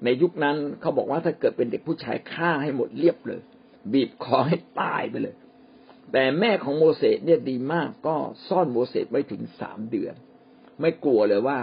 [0.03, 3.41] ในยุคนั้นเขาบอกว่าถ้าเกิดเป็นเด็กผู้ชายฆ่าให้หมดเรียบเลย
[3.93, 5.35] บีบคอให้ตายไปเลย
[6.13, 8.15] แต่แม่ของโมเสสเนี่ยดีมากก็
[8.47, 10.13] ซ่อนโมเสสไว้ถึงสามเดือน
[10.81, 11.59] ไม่กลัวเลยว่า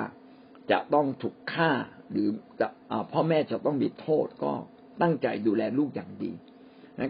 [0.70, 1.70] จะต้องถูกฆ่า
[2.11, 2.29] หรือ
[2.61, 2.68] จะ
[3.12, 4.53] พ่อแม่จะต้องมีโทษก็
[5.03, 6.33] ตั้งใจดูแลลูกอย่างดี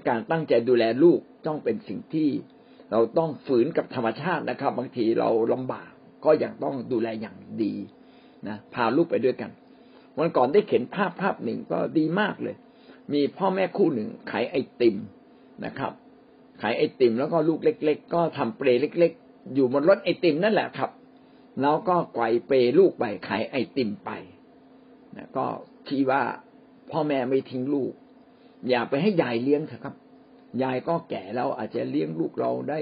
[0.09, 2.29] การตั้งใจดูแลลูกต้องเป็นสิ่งที่
[2.91, 5.91] เราต้องฝืนกับธรรมชาตินะครับ บางทีเราลำบาก
[6.25, 7.75] ก็ยังต้องดูแลอย่างดี
[8.49, 9.51] นะพาลูกไปด้วยกัน
[10.19, 12.57] วันก่อนได้เข็นภาพภาพหนึ่งก็ดีมากเลย
[13.13, 14.97] มีพ่อแม่คู่หนึ่งขายไอติม
[15.65, 15.93] นะครับ
[16.63, 20.91] ขายไอติมแล้วก็ลูกเล็ก ๆ ก็ทำเปรเล็ก ๆ อยู่บนรถไอติมนั่นแหละครับ
[21.63, 24.11] แล้วก็ไกวเปรลูกไปขายไอติมไป
[25.17, 25.47] นะก็
[25.89, 26.23] ที่ว่า
[26.91, 27.93] พ่อแม่ไม่ทิ้งลูก
[28.69, 29.95] อย่าไปให้ยายเลี้ยงเถอะครับ
[30.63, 32.81] ยายก็แก่แล้วอาจจะเลี้ยงลูกเราได้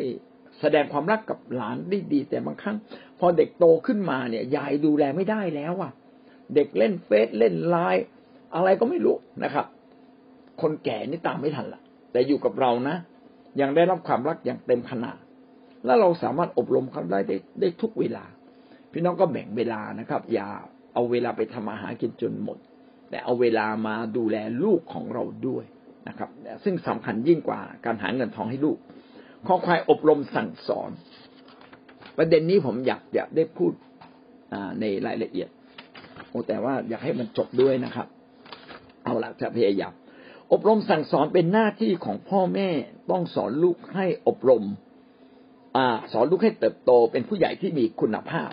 [0.61, 2.77] แสดงความรักกับหลานได้ดี แต่บางครั้ง
[3.19, 5.93] พอเด็กโตขึ้นมาเนี่ย ยายดูแลไม่ได้แล้วอะ
[6.55, 8.07] เด็กเล่นเฟซเล่นไลน์
[8.55, 9.67] อะไรก็ไม่รู้นะครับ
[10.61, 11.81] คนแก่นี่ตามไม่ทันละ
[12.13, 12.97] แต่อยู่กับเรานะ
[13.61, 15.19] ยังได้รับความรักอย่างเต็มขนาด
[15.85, 18.25] แล้วเราสามารถอบรมเขาได้ได้ได้ทุกเวลา
[18.93, 20.49] พี่น้องก็แบ่งเวลานะครับ อย่า
[20.95, 22.59] เอาเวลาไปทำอาหารกินจนหมด
[23.11, 25.65] แต่เอาเวลามาดูแลลูกของเราด้วย
[26.09, 26.31] นะครับ
[26.65, 28.79] ซึ่งสำคัญยิ่งกว่าการหาเงินทองให้ลูก
[29.47, 30.91] ข้อควายอบรมสั่งสอน
[32.17, 33.73] ประเด็นนี้ผมอยากอยากได้พูด
[34.81, 35.49] ในรายละเอียด
[36.29, 38.07] โอ้แต่ว่าอยากให้มันจบด้วยนะครับ
[39.05, 39.93] เอาละจะพยายาม
[40.53, 42.69] อบรมสั่งสอนเป็นหน้าที่ของพ่อแม่
[43.11, 44.65] ต้องสอนลูกให้อบรม
[45.77, 45.79] อ
[46.13, 48.53] สอนลูกให้เติบโตเป็นผู้ใหญ่ที่มีคุณภาพ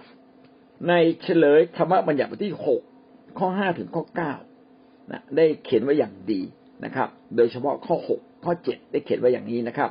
[0.89, 2.81] ในเฉลยธรรมบัญญัติบทที่หก
[3.39, 4.33] ข้อห้าถึงข้อเก้า
[5.11, 6.41] นะได้เขียนไว้อย่างดี
[6.85, 9.89] นะครับ โดยเฉพาะข้อหกข้อเจ็ดได้เขียนไว้อย่างนี้นะครับ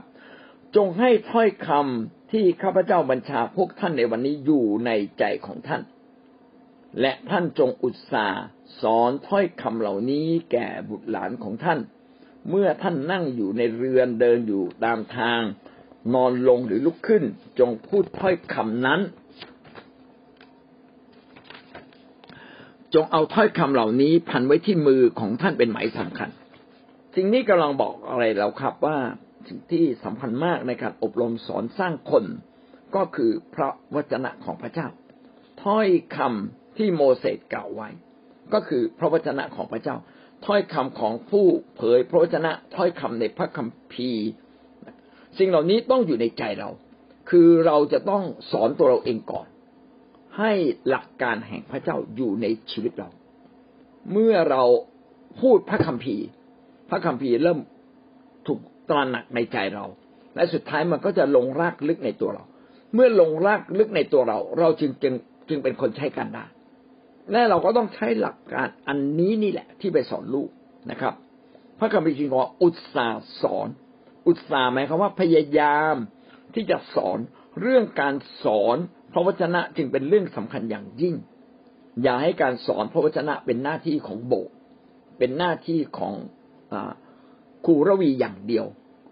[0.76, 5.82] จงให้ถ้อยคำที่ข้าพเจ้าบัญชาพวกท่านในวันนี้อยู่ในใจของท่าน
[7.00, 8.42] และท่านจงอุตสาห์
[8.82, 11.78] สอนถ้อยคำเหล่านี้แก่บุตรหลานของท่าน
[12.50, 15.40] เมื่อท่านนั่งอยู่ในเรือนเดินอยู่ตามทาง
[16.14, 17.22] นอนลงหรือลุกขึ้น
[17.58, 19.00] จงพูดถ้อยคำนั้น
[22.94, 26.28] จงเอาถ้อยคำเหล่านี้พันไว้ที่มือของท่านเป็นหมายสำคัญ
[27.14, 28.98] สิ่งนี้กำลังบอกอะไรเราครับว่า
[29.46, 32.24] สิ่งที่สำคัญมากในการอบรมสอนสร้างคน
[32.94, 34.88] ก็คือพระวจนะของพระเจ้า
[35.62, 37.88] ถ้อยคำ ที่โมเสสกล่าวไว้
[38.52, 39.96] ก็คือพระวจนะของพระเจ้า
[40.46, 44.26] ถ้อยคำของผู้เผยพระวจนะถ้อยคำในพระคัมภีร์
[45.38, 46.70] สิ่งเหล่านี้ต้องอยู่ในใจเรา
[47.30, 49.46] คือเราจะต้องสอนตัวเราเองก่อน
[50.38, 50.52] ให้
[50.88, 53.08] หลักการแห่งพระเจ้าอยู่ในชีวิตเรา
[54.12, 54.62] เมื่อเรา
[55.40, 56.26] พูดพระคัมภีร์
[56.90, 57.58] พระคัมภีร์เริ่ม
[58.46, 59.84] ถูกตระหนักในใจเรา
[60.34, 62.44] และสุดท้ายมันก็จะลงรากลึกในตัวเรา
[62.94, 65.14] เมื่อลงรากลึกในตัวเรา เราจึงจึง
[65.48, 66.44] จึงเป็นคนใช้กันได้
[67.30, 70.48] และเราก็ต้องใช้หลักการอันนี้นี่แหละ ที่ไปสอนลูก
[70.90, 71.14] นะครับ
[71.78, 73.08] พระคัมภีร์จึงบอกอุตสา
[73.42, 73.68] สอน
[74.28, 75.94] อุตสาหมายความว่าพยายาม
[76.54, 77.18] ที่จะสอน
[77.60, 78.76] เรื่องการสอน
[79.12, 81.14] พระวจนะจึงเป็นเรื่องสำคัญอย่างยิ่ง
[82.02, 84.54] อย่าให้การสอนพระวจนะเป็นหน้าที่ของโบสถ์
[85.18, 86.14] เป็นหน้าที่ของ
[86.72, 86.74] อ
[87.64, 88.66] ครูระวีอย่างเดียว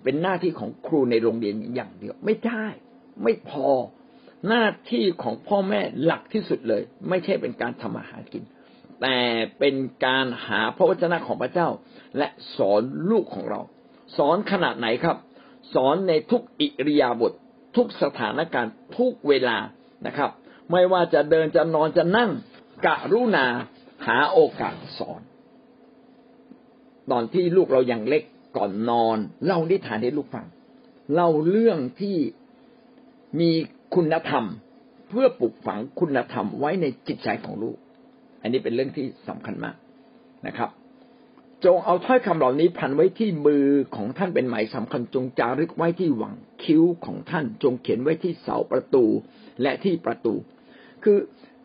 [0.04, 2.66] เป็นหน้าที่ของครูในโรงเรียนอย่างเดียว ไม่ได้
[3.22, 3.68] ไม่พอ
[4.48, 8.44] หน้าที่ของพ่อแม่หลักที่สุดเลย ไม่ใช่เป็นการทำอาหารกิน
[9.02, 9.18] แต่
[9.58, 9.74] เป็น
[10.06, 11.68] การหาพระวจนะของพระเจ้า
[12.18, 13.60] และสอนลูกของเรา
[14.16, 15.16] สอนขนาดไหนครับ
[15.74, 17.32] สอนในทุกอิริยาบถ
[17.76, 19.58] ทุกสถานการณ์ทุกเวลา
[20.06, 20.30] นะครับ
[20.70, 22.30] ไม่ว่าจะเดินจะนอนจะนั่ง
[22.86, 23.46] กะรุณา
[24.06, 25.20] หาโอกาสสอน
[27.10, 28.22] ตอนที่ลูกเรายังเล็ก
[28.56, 30.46] ก่อนนอน เล่านิทานให้ลูกฟัง
[31.14, 32.16] เล่าเรื่องที่
[33.40, 33.50] มี
[33.94, 34.44] คุณธรรม
[35.08, 37.76] เพื่อปลูกฝังคุณธรรมไว้ในจิตใจของลูก
[38.42, 39.76] อันนี้เป็นเรื่องที่สำคัญมาก
[40.46, 40.70] นะครับ
[41.64, 49.04] จงเอาถ้อยคำเหล่านี้พันไว้ที่มือของท่านเป็นหมายสำคัญ จงจารึกไว้ที่หวังคิ้วของท่าน จงเขียนไว้ที่เสาประตู
[49.62, 50.34] และที่ประตู
[51.04, 51.18] คือ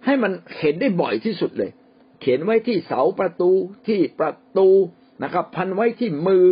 [0.05, 1.71] ให้มันเห็นได้บ่อยที่สุดเลย
[2.19, 3.51] เขียนไว้ที่เสาประตู
[3.87, 4.67] ที่ประตู
[5.23, 6.45] นะครับ พันไว้ที่มือ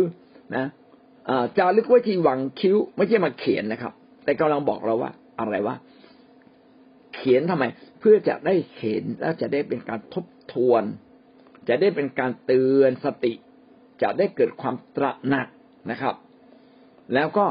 [0.56, 0.66] นะ
[1.58, 3.92] จารึกไว้ที่หวังคิ้ว ไม่ใช่มาเขียนนะครับ
[4.24, 5.76] แต่กำลังบอกเราว่า อะไรว่า
[7.14, 7.64] เขียนทำไม
[8.00, 10.84] เพื่อจะได้เห็นแล้วจะได้เป็นการทบทวน
[11.68, 13.32] จะได้เป็นการเตือนสติ
[14.02, 15.48] จะได้เกิดความตระหนัก
[15.90, 16.14] นะครับ
[17.14, 17.46] แล้วก็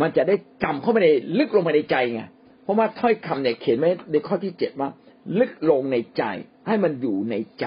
[0.00, 2.22] มันจะได้จำเข้าไปในลึกลงไปในใจไง
[2.62, 4.88] เพราะว่าถ้อยคำเนี่ยเขียนไว้ในข้อที่เจ็ดว่า
[5.38, 6.24] ลึกลงในใจ
[6.66, 7.66] ให้มันอยู่ในใจ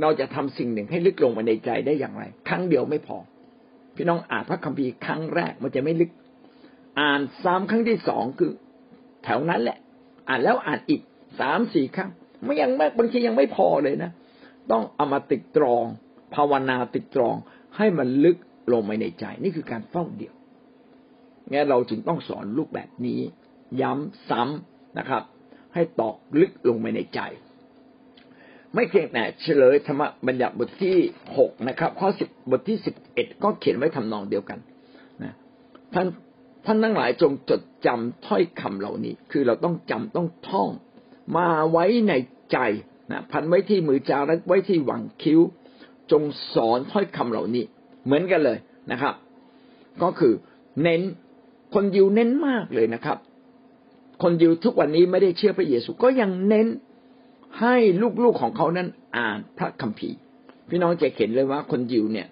[0.00, 3.16] เราจะทำสิ่งหนึ่งให้ลึกลงไปในใจได้อย่างไร ครั้งเดียวไม่พอ
[3.96, 6.10] พี่น้องอ่านพระคัมภีร์ครั้งแรกมันจะไม่ลึก
[6.98, 8.52] อ่านซ้ำครั้งที่สองคือ
[9.24, 9.78] แถวนั้นแหละ
[10.28, 11.00] อ่านแล้วอ่านอีก
[11.40, 12.10] สามสี่ครั้ง
[12.44, 14.10] ไม่ยังไม่บางทียังไม่พอเลยนะ
[14.70, 15.84] ต้องเอามาติดตรอง
[16.34, 17.34] ภาวนาติดตรอง
[17.76, 18.36] ให้มันลึก
[18.72, 20.34] ลงไปในใจ นี่คือการเฝ้าเดี่ยว
[21.50, 23.20] งั้นเราจึงต้องสอนลูกแบบนี้
[23.80, 25.22] ย้ำซ้ำนะครับ
[25.74, 27.20] ให้ตอกลึกลงไปในใจ
[28.74, 30.96] ไม่เพียงแต่เฉลยธรรมบัญญัติบทที่
[31.36, 34.58] หกนะครับ ข้อสิบบทที่สิบเอ็ดก็เขียนไว้ทำนองเดียวกัน
[35.22, 35.32] นะ
[35.94, 36.06] ท่าน
[36.64, 40.68] ท่านทั้งหลายจงจดจำถ้อยคำเหล่านี้ คือเราต้องจำต้องท่อง
[41.36, 42.12] มาไว้ใน
[42.52, 42.58] ใจ
[43.12, 45.40] นะพันไว้ที่มือจารึกไว้ที่หวังคิ้ว
[46.10, 46.22] จง
[46.54, 47.64] สอนถ้อยคำเหล่านี้
[48.04, 48.58] เหมือนกันเลย
[48.92, 49.14] นะครับ
[50.02, 50.32] ก็คือ
[50.82, 51.02] เน้น
[51.74, 53.18] คนยิวเน้นมากเลยนะครับ
[54.22, 56.66] คนยิวทุกวันนี้ไม่ได้เชื่อพระเยซูก็ยังเน้น
[57.60, 57.74] ให้
[58.22, 60.16] ลูกๆของเขานั้นอ่านพระคัมภีร์
[60.68, 62.26] พี่น้องจะเห็นเลยว่าคนยิวเนี่ย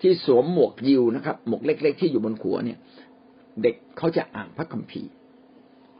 [0.00, 2.78] ที่สวมหมวกยิวนะครับ หมวกเล็ก ๆ ที่อยู่บนหัวเนี่ย
[3.62, 5.10] เด็กเขาจะอ่านพระคัมภีร์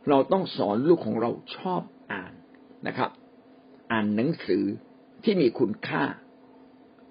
[0.08, 2.32] เราต้องสอนลูกของเราชอบอ่าน
[2.86, 3.10] นะครับ
[3.92, 4.64] อ่านหนังสือ
[5.24, 6.02] ที่มีคุณค่า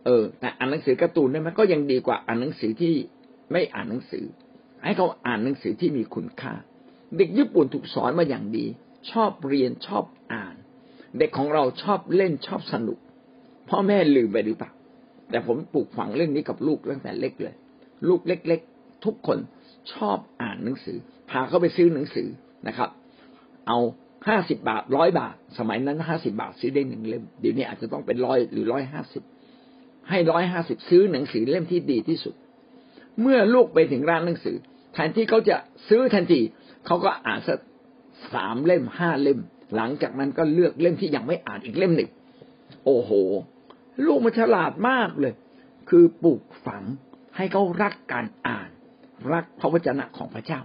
[0.06, 2.94] เออแต่อ่านหนังสือการ์ตูนได้ไหมก็ยังดีกว่าอ่านหนังสือที่
[3.52, 4.26] ไม่อ่านหนังสือ
[4.84, 6.54] ให้เขาอ่านหนังสือที่มีคุณค่า
[7.18, 8.66] เด็กญี่ปุ่นถูกสอนมาอย่างดี
[9.12, 10.56] ชอบเรียนชอบอ่าน
[11.20, 13.00] เด็กของเราชอบเล่นชอบสนุก
[13.70, 14.72] พ่อแม่ลืมไปหรือเปล่า
[15.30, 17.56] แต่ผมปลูกฝังเรื่องนี้กับลูกตั้งแต่เล็กเลย
[18.08, 19.38] ลูกเล็ก ๆ ทุกคน
[19.94, 20.98] ชอบอ่านหนังสือ
[21.30, 22.28] พาเขาไปซื้อหนังสือ
[22.68, 22.90] นะครับ
[23.68, 23.80] เอา
[24.28, 29.24] ห้าสิบาทร้อยบาท สมัยนั้นห้าสิบาทซื้อได้หนึ่งเล่มเดี๋ยวนี้อาจจะต้องเป็นร้อยหรือร้อยห้าสิบ
[30.10, 32.36] ให้ร้อยห้าสิบซื้อหนังสือเล่มที่ดีที่สุด
[33.22, 34.56] เมื่อลูกไปถึงร้านหนังสือ
[34.94, 35.58] แทนที่เขาจะ
[35.90, 36.42] ซื้อทันที
[36.86, 37.60] เขาก็อ่านสัก
[38.34, 39.40] สามเล่มห้าเล่ม
[39.76, 42.10] หลังจากนั้นก็เลือกเล่มที่ยังไม่อ่านอีกเล่มหนึ่ง
[42.86, 43.12] โอ้โห
[44.06, 45.34] ลูกมันฉลาดมากเลย
[45.90, 46.84] คือปลูกฝัง
[47.36, 48.70] ให้เขารักการอ่าน
[49.32, 50.60] รักพระวจนะของพระเจ้า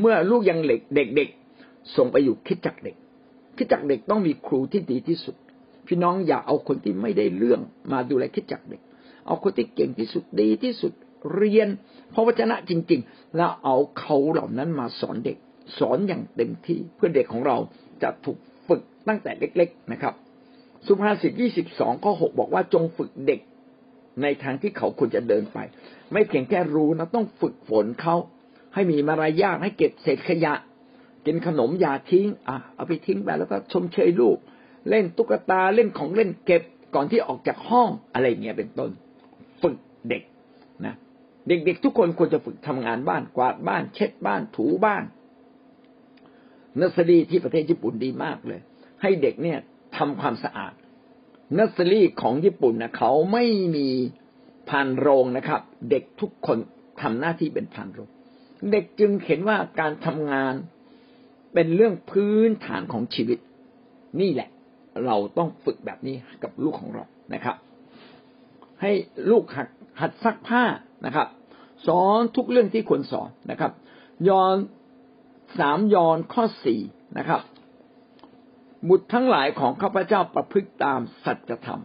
[0.00, 0.80] เมื่อลูกยังเด็ก
[1.16, 2.96] เด็กๆส่งไปอยู่คิดจักเด็ก
[3.56, 5.36] คิดจักเด็กต้องมีครูที่ดีที่สุด
[5.86, 7.60] พี่น้องอย่าเอาคนที่ไม่ได้เรื่อง
[7.92, 8.80] มาดูแลคิดจักเด็ก
[9.26, 10.92] เอาคนที่เก่งที่สุดดีที่สุด
[11.34, 11.68] เรียน
[12.14, 15.36] พระวจนะจริง ๆ แล้วเอาเขาเหล่านั้นมาสอนเด็ก
[15.78, 17.56] สอนอย่างเต็มที่เพื่อเด็กของเรา
[18.02, 20.14] จะถูกฝึกตั้งแต่เล็ก ๆนะครับ
[20.86, 23.40] สุภาษิตยี่สิบสองข้อหกบอกว่าจงฝึกเด็ก
[24.42, 25.58] ทางที่เขาควรจะเดินไป
[26.12, 28.16] ไม่เพียงแค่รู้นะต้องฝึกฝนเขา
[28.74, 30.54] ให้มีมารยาทให้เก็บเศษขยะ
[31.26, 34.38] กินขนมอย่าทิ้งอะเอาไปทิ้งไปแล้วก็ชมเชยลูก
[34.88, 36.62] เล่นตุ๊กตาเล่นของเล่นเก็บ
[36.94, 38.90] ก่อนที่ออกจากห้องอะไรเงี้ยเป็นต้น
[39.62, 39.76] ฝึก
[40.08, 40.22] เด็ก
[40.86, 40.94] นะ
[41.48, 45.04] เด็กๆทุกคนควรจะฝึกทำงานบ้านกวาดบ้าน เช็ดบ้านถูบ้าน
[46.80, 48.60] นัสรีที่ประเทศญี่ปุ่นดีมากเลย
[49.02, 49.58] ให้เด็กเนี่ย
[49.96, 50.72] ทำความสะอาด
[51.58, 53.44] นัสรีของญี่ปุ่นนะเขาไม่
[53.76, 53.88] มี
[54.68, 55.60] พันโรงนะครับ
[55.90, 56.58] เด็กทุกคน
[57.00, 58.08] ทำหน้าที่เป็นพันโรง
[58.72, 60.54] เด็กจึงเห็นว่าการทำงาน
[61.54, 63.38] เป็นเรื่องพื้นฐานของชีวิต
[64.20, 64.48] นี่แหละ
[65.06, 67.56] เราต้องฝึกแบบนี้กับลูกของเรานะครับ
[68.80, 68.92] ให้
[69.30, 69.68] ลูกหัด
[70.00, 70.64] หัดซักผ้า
[71.06, 71.28] นะครับ
[71.86, 73.72] สอนทุกเรื่องที่ควรสอนนะครับ
[74.28, 74.54] ยอน
[75.58, 76.80] สามยอนข้อสี่
[77.18, 77.40] นะครับ
[78.88, 81.82] บุตรทั้งหลายของข้าพเจ้าประพฤติตามสัจธรรม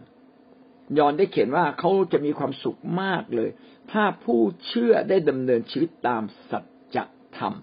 [0.98, 3.50] ยอนได้เขียนว่าเขาจะมีความสุขมากเลย
[3.92, 6.60] ถ้าผู้เชื่อได้ดำเนินชีวิตตามสั
[6.96, 6.98] จ
[7.38, 7.54] ธรรม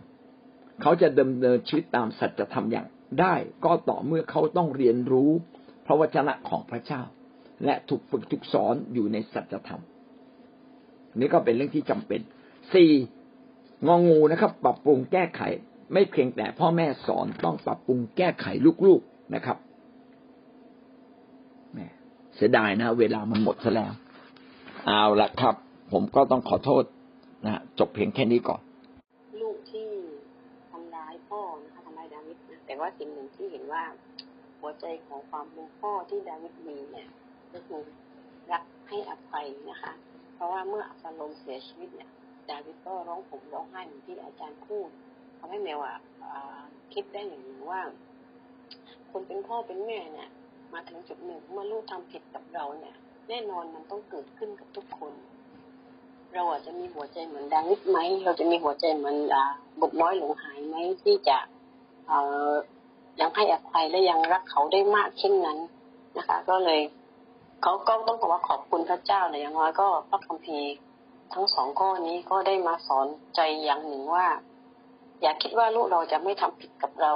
[0.82, 2.88] เขาจะดำเนินชีวิตตามสัจธรรมอย่าง
[3.20, 5.32] ได้ก็ต่อเมื่อเขาต้องเรียนรู้
[5.86, 7.02] พระวจนะของพระเจ้า
[7.66, 9.82] และถูกฝึกถูกสอนอยู่ในสัจธรรม
[11.20, 12.22] นี่ก็เป็นเรื่องที่จำเป็น
[12.74, 12.92] สี่
[13.88, 15.42] งองูนะครับ ปรับปรุงแก้ไข
[15.94, 18.46] ไม่เพียงแต่พ่อแม่สอนต้องปรับปรุงแก้ไข
[18.88, 19.58] ลูกๆ นะครับ
[22.36, 23.94] เสียดายนะ เวลามันหมดซะแล้ว
[24.86, 25.56] เอาละครับ
[25.92, 26.84] ผมก็ต้องขอโทษ
[27.46, 28.62] นะจบเพียงแค่นี้ก่อน
[29.42, 29.90] ลูกที่
[30.72, 33.84] ทำร้ายพ่อนะคะทำร้ายดาวิดนะแต่ว่าสิ่งหนึ่งที่เห็นว่า
[34.60, 37.10] หัวใจของความเป็นพ่อที่ดาวิดมีเนี่ย
[37.54, 37.82] ก็คือ
[38.52, 39.94] รักให้อภัยนะคะ
[40.36, 42.10] เพราะว่าเมื่ออับซาโลมเสียชีวิตเนี่ย
[42.50, 44.90] ดาวิดก็ร้องผมร้องไห้เหมือนที่อาจารย์พูด
[45.40, 45.98] ทำให้แมวอะ
[46.94, 47.82] คิดได้อย่างหนึ่งว่า
[49.18, 50.30] คนเป็นพ่อเป็นแม่เนี่ย
[50.74, 52.96] มาถึงจุดหนึ่งเมื่อลูกทำผิดกับเราเนี่ย
[53.30, 55.14] แน่นอนมันต้องเกิดขึ้นกับทุกคน
[56.34, 59.16] เราอาจจะมีหัวใจเหมือนดาวิดไหมเราจะมีหัวใจเหมือน
[59.80, 61.38] บุตรน้อยหลงหายไหมที่จะ
[62.08, 62.20] เอ่
[62.52, 62.54] อ
[63.20, 65.58] ยังให้อภัยและยังรักเขาได้มากเช่นนั้น
[66.18, 66.82] นะคะ ก็เลย
[67.62, 70.74] เขาก็ต้องบอกว่าขอบคุณพระเจ้าแต่อย่างน้อยก็พระคัมภีร์
[71.34, 74.28] ทั้งสองข้อนี้ก็ได้มาสอนใจอย่างหนึ่งว่า
[75.22, 77.14] อย่าคิดว่าลูกเราจะไม่ทำผิดกับเรา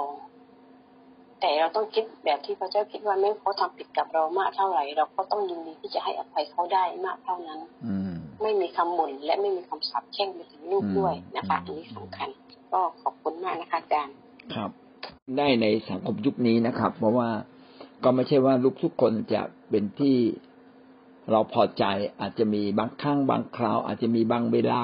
[1.41, 12.29] แต่เราต้องคิดแบบที่พระเจ้าคิดว่าแม้เขาทำผิดกับเรามากเท่าไหร่ เราก็ต้องยินดีที่จะให้อภัยเขาได้มากเท่านั้น อืมไม่มีคำหม่นและไม่มีคำสาปแช่งไปถึงลูกอืมด้วยนะคะอืมอันนี้สำคัญ
[12.71, 14.15] ก็ขอบคุณมากนะคะอาจารย์
[14.53, 14.71] ครับ
[15.37, 17.29] ได้ในสังคมยุคนี้นะครับ เพราะว่า
[18.03, 20.17] ก็ไม่ใช่ว่าลูกทุกคนจะเป็นที่
[21.31, 21.83] เราพอใจ
[22.21, 24.83] อาจจะมีบางครั้งบางคราว อาจจะมีบางเวลา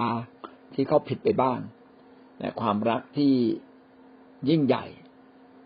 [0.74, 1.60] ที่เขาผิดไปบ้าง
[2.38, 3.34] แต่ความรักที่
[4.50, 4.86] ยิ่งใหญ่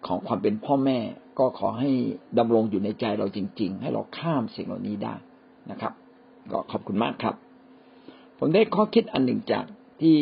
[0.09, 0.99] ของความเป็นพ่อแม่
[1.39, 1.91] ก็ขอให้
[2.37, 5.15] ดำรงอยู่ในใจเราจริง ๆ ให้เราข้ามสิ่งเหล่านี้ได้
[5.71, 5.93] นะครับ
[6.51, 7.35] ก็ขอบคุณมากครับ
[8.39, 9.65] ผมได้ข้อคิดอันหนึ่งจาก
[10.01, 10.17] ที่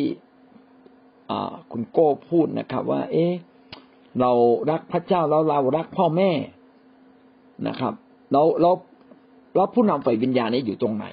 [1.72, 3.34] คุณโก้พูดนะครับ ว่า เอ๊ะ
[4.20, 4.32] เรา
[4.72, 6.32] รักพระเจ้าแล้วเรารักพ่อแม่
[7.68, 7.94] นะครับ
[8.32, 8.72] เราเรา
[9.56, 11.06] เราผู้นำฝ่ายวิญญาณนี้อยู่ตรงไหน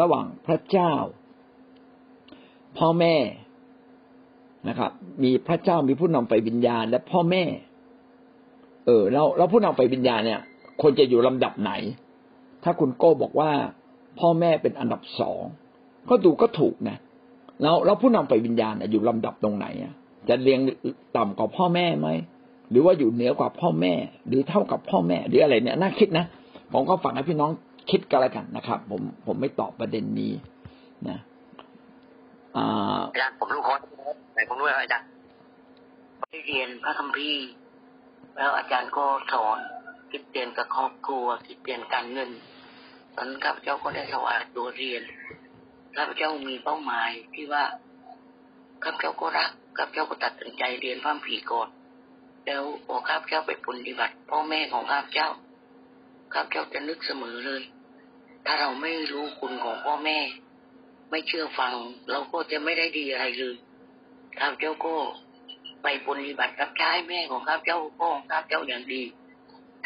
[0.00, 0.92] ระหว่างพระเจ้า
[2.78, 3.16] พ่อแม่
[4.68, 4.90] นะครับ
[5.22, 7.44] มีพระเจ้ามีผู้นำฝ่ายวิญญาณ และพ่อแม่
[8.86, 10.40] เออแล้วแล้วผู้นำฝ่ายวิญญาณเนี่ย
[10.80, 11.72] ควรจะอยู่ลำดับไหน
[12.64, 13.50] ถ้าคุณโก้บอกว่า
[14.18, 15.40] พ่อแม่เป็นอันดับสอง
[16.10, 16.96] ก็ดูก็ถูกนะ
[17.62, 19.66] แล้วแล้วผู้นำฝ่ายวิญญาณอยู่ลำดับตรงไหน
[20.28, 20.60] จะเรียง
[21.16, 22.08] ต่ำกว่าพ่อแม่ไหม
[22.70, 23.92] หรือว่าอยู่เหนือกว่าพ่อแม่
[24.28, 26.24] หรือเท่ากับพ่อแม่ หรืออะไรเนี่ยน่าคิดนะ
[26.72, 27.50] ผมก็ฝากให้พี่น้อง
[27.90, 30.32] คิดกันล้วกันนะครับ ผมผมไม่ตอบประเด็นนี้
[31.08, 31.18] นะ
[32.56, 33.80] อ่าจารย์ผมรู้คร์ส
[34.32, 35.06] ไหนผมรู้อะไรอาจารย์
[36.30, 37.42] ได้เรียนพระคัมภีร์
[38.36, 39.58] แล้วอาจารย์ก็สอน
[40.10, 42.30] คิดเปลี่ยนกับครอบครัวคิดเปลี่ยนการเงิน
[43.14, 45.02] ตอนนั้นข้าพเจ้าก็ได้ถวายตัวเรียน
[45.96, 47.64] ข้าพเจ้ามีเป้าหมายที่ว่า
[48.82, 51.68] ข้าพเจ้าก็รักข้าพเจ้าก็ตัดสินใจเรียนพระคัมภีก่อน
[52.46, 55.28] แล้วพอข้าพเจ้าไปปฏิบัติพ่อแม่ของข้าพเจ้า
[56.32, 57.62] ข้าพเจ้าจะนึกเสมอเลย
[58.44, 60.18] ถ้าเราไม่รู้คุณของพ่อแม่
[61.10, 61.72] ไม่เชื่อฟัง
[62.10, 63.56] เราก็จะไม่ได้ดีอะไรเลย
[64.38, 64.94] ข้าพเจ้าก็
[65.82, 69.02] ไปปฏิบัติรับใช้แม่ของข้าพเจ้าพ่อของข้าพเจ้าอย่างดี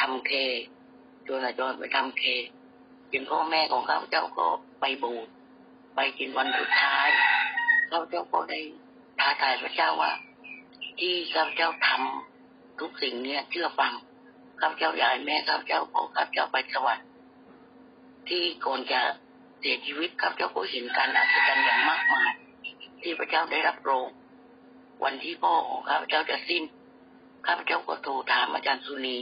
[0.01, 0.31] ทำเค
[1.27, 2.23] จนอาจารย์ไปทำเค
[3.13, 4.47] จนพ่อแม่ของข้าพเจ้าก็
[4.81, 5.27] ไปบูช
[5.95, 7.09] ไปกินวันสุดท้าย
[7.91, 8.61] ข้าพเจ้าก็ได้
[9.19, 10.13] ท้าทายพระเจ้าว่า
[10.99, 13.93] ที่ข้าพเจ้าทำทุกสิ่งเนี่ยเชื่อฟัง
[14.61, 17.07] ข้าพเจ้าอยากให้แม่ข้าพเจ้าของข้าพเจ้าไปสวรรค์
[18.29, 19.01] ที่ก่อนจะ
[19.61, 22.33] เสียชีวิตข้าพเจ้าก็เห็นการอัศจรรย์อย่างมากมาย
[23.03, 24.09] ที่พระเจ้าได้รับโรง
[25.05, 26.63] วันที่พ่อของข้าพเจ้าจะสิ้น
[27.47, 29.17] ข้าพเจ้าก็โทรถามอาจารย์สุนี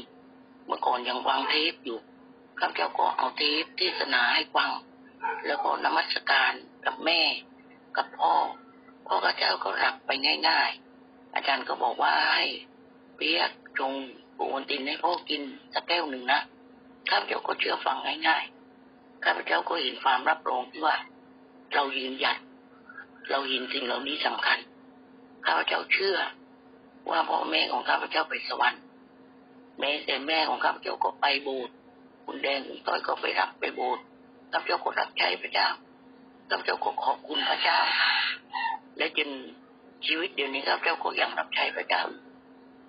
[0.66, 1.98] เมื่อก่อนยังวางเทปอยู่
[2.58, 4.70] ข้าพเจ้าก็เอาเทปเทศนาให้ฟัง
[5.46, 6.52] แล้วก็นมัสการ
[6.84, 7.20] กับแม่
[7.96, 8.34] กับพ่อ
[9.06, 10.10] พ่อข้าพเจ้าก็รับไป
[10.48, 12.44] ง่ายๆ อาจารย์ก็บอกว่าให้
[13.16, 13.92] เปียกจง
[14.38, 15.42] ปูนตินให้พ่อกิน
[15.74, 16.40] สักแก้วหนึ่งนะ
[17.10, 17.96] ข้าพเจ้าก็เชื่อฟัง
[18.28, 20.96] ง่ายๆ ข้าพเจ้าก็เห็นความรับรองที่ว่า
[21.74, 22.38] เรายืนหยัด
[23.30, 24.58] เราเห็นสิ่งเหล่านี้สำคัญ
[25.46, 26.16] ข้าพเจ้าเชื่อ
[27.10, 28.82] ว่าพ่อแม่ของข้าพเจ้าไปสวรรค์
[29.78, 31.74] แม่แต่แม่ของข้าพเจ้าก็ไปโบสถ์
[32.24, 34.02] คุณแดงคุณต้อยก็ไปรับไปโบสถ์
[34.52, 35.68] ข้าพเจ้าก็รับใช้พระเจ้า
[36.48, 37.78] ข้าพเจ้าก็ขอบคุณพระเจ้า
[38.98, 39.30] และจน
[40.06, 42.02] ชีวิตเดี๋ยวนี้ข้าพเจ้าก็ยังรับใช้พระเจ้า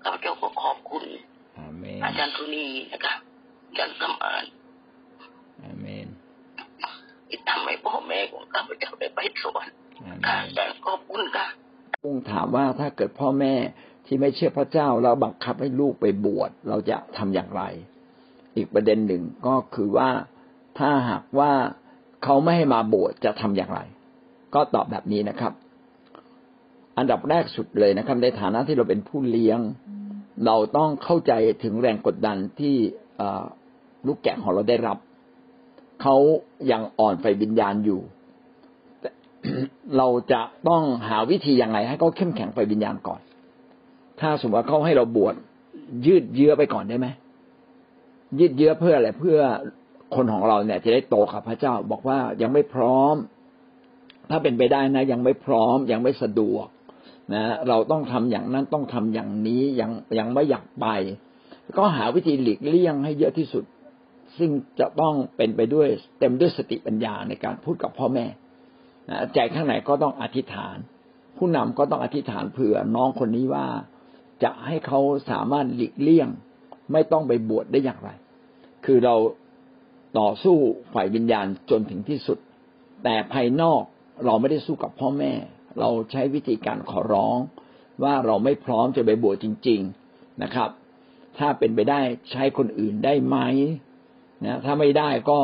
[0.03, 1.03] ข้าพเจ้าก็ขอบคุณ
[1.57, 3.17] อาเมนอาจารย์ทุนีนะครับ
[3.67, 4.43] อาจารย์สมาน
[5.61, 6.07] อาเมน
[7.27, 11.47] ที่ทำให้พ่อแม่ของข้าพเจ้าได้ไปสวรรค์อาเมค่ะนอาจารย์ขอบคุณค่ะ
[12.05, 13.53] ลุงถามว่าถ้าเกิดพ่อแม่
[14.05, 17.63] ที่ไม่เชื่อพระเจ้าแล้วบังคับให้ลูกไปบวชเราจะทำอย่างไร
[18.55, 20.09] อีกประเด็นหนึ่งก็คือว่า
[20.79, 21.51] ถ้าหากว่า
[22.23, 23.79] เขาไม่ให้มาบวชจะทำอย่างไร
[24.55, 25.53] ก็ตอบแบบนี้นะครับ
[26.97, 29.59] อันดับแรกสุดเลยนะครับ ในฐานะที่เราเป็นผู้เลี้ยง
[30.45, 31.33] เราต้องเข้าใจ
[31.63, 32.75] ถึงแรงกดดันที่
[34.07, 34.97] ลูกแกะของเราได้รับ
[36.01, 36.15] เขา
[36.71, 38.01] ยังอ่อนไฟวิญญาณอยู่
[39.97, 43.19] เราจะต้องหาวิธีอยังไงให้เขาเข้มแข็งไฟวิญญาณก่อน
[44.19, 45.35] ถ้าสมมติว่าเขาให้เราบวช
[46.05, 47.07] ยืดเยื้อไปก่อนได้ไหม
[48.39, 49.39] ยืดเยื้อเพื่ออะไรเพื่อ
[50.15, 53.15] คนของเราเนี่ย จะได้โตกับพระเจ้า บอกว่ายังไม่พร้อม
[54.29, 56.65] ถ้าเป็นไปได้นะ ยังไม่พร้อม ยังไม่สะดวก
[57.33, 60.87] นะเราต้องทำอย่างนั้นต้องทำอย่างนี้ยังยังไม่อยากไป
[61.77, 63.63] ก็หาวิธีหลีกเลี่ยงให้เยอะที่สุด
[64.37, 65.87] ซึ่งจะต้องเป็นไปด้วย
[66.19, 68.25] เต็มด้วยสติปัญญาในการพูดกับพ่อแม่
[69.33, 70.77] ใจข้างในก็ต้องอธิษฐาน
[71.37, 73.67] ผู้นำก็ต้องอธิษฐานเผื่อน้องคนนี้ว่า
[74.43, 74.99] จะให้เขา
[75.31, 76.29] สามารถหลีกเลี่ยง
[76.91, 78.09] ไม่ต้องไปบวชได้อย่างไร
[78.85, 79.15] คือเรา
[80.19, 80.57] ต่อสู้
[80.93, 82.37] ฝ่ายวิญญาณจนถึงที่สุด
[83.03, 83.81] แต่ภายนอก
[84.25, 85.33] เราไม่ได้สู้กับพ่อแม่
[85.79, 87.37] เราใช้วิธีการขอร้อง
[88.03, 89.81] ว่าเราไม่พร้อมจะไปบวชจริง
[90.11, 90.69] ๆนะครับ
[91.37, 92.01] ถ้าเป็นไปได้
[92.31, 93.37] ใช้คนอื่นได้ไหม
[94.45, 95.39] นะถ้าไม่ได้ก็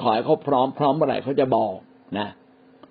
[0.00, 1.74] ขอให้เขาพร้อมพร้อมเมื่อไหร่เขาจะบอก
[2.18, 2.28] นะ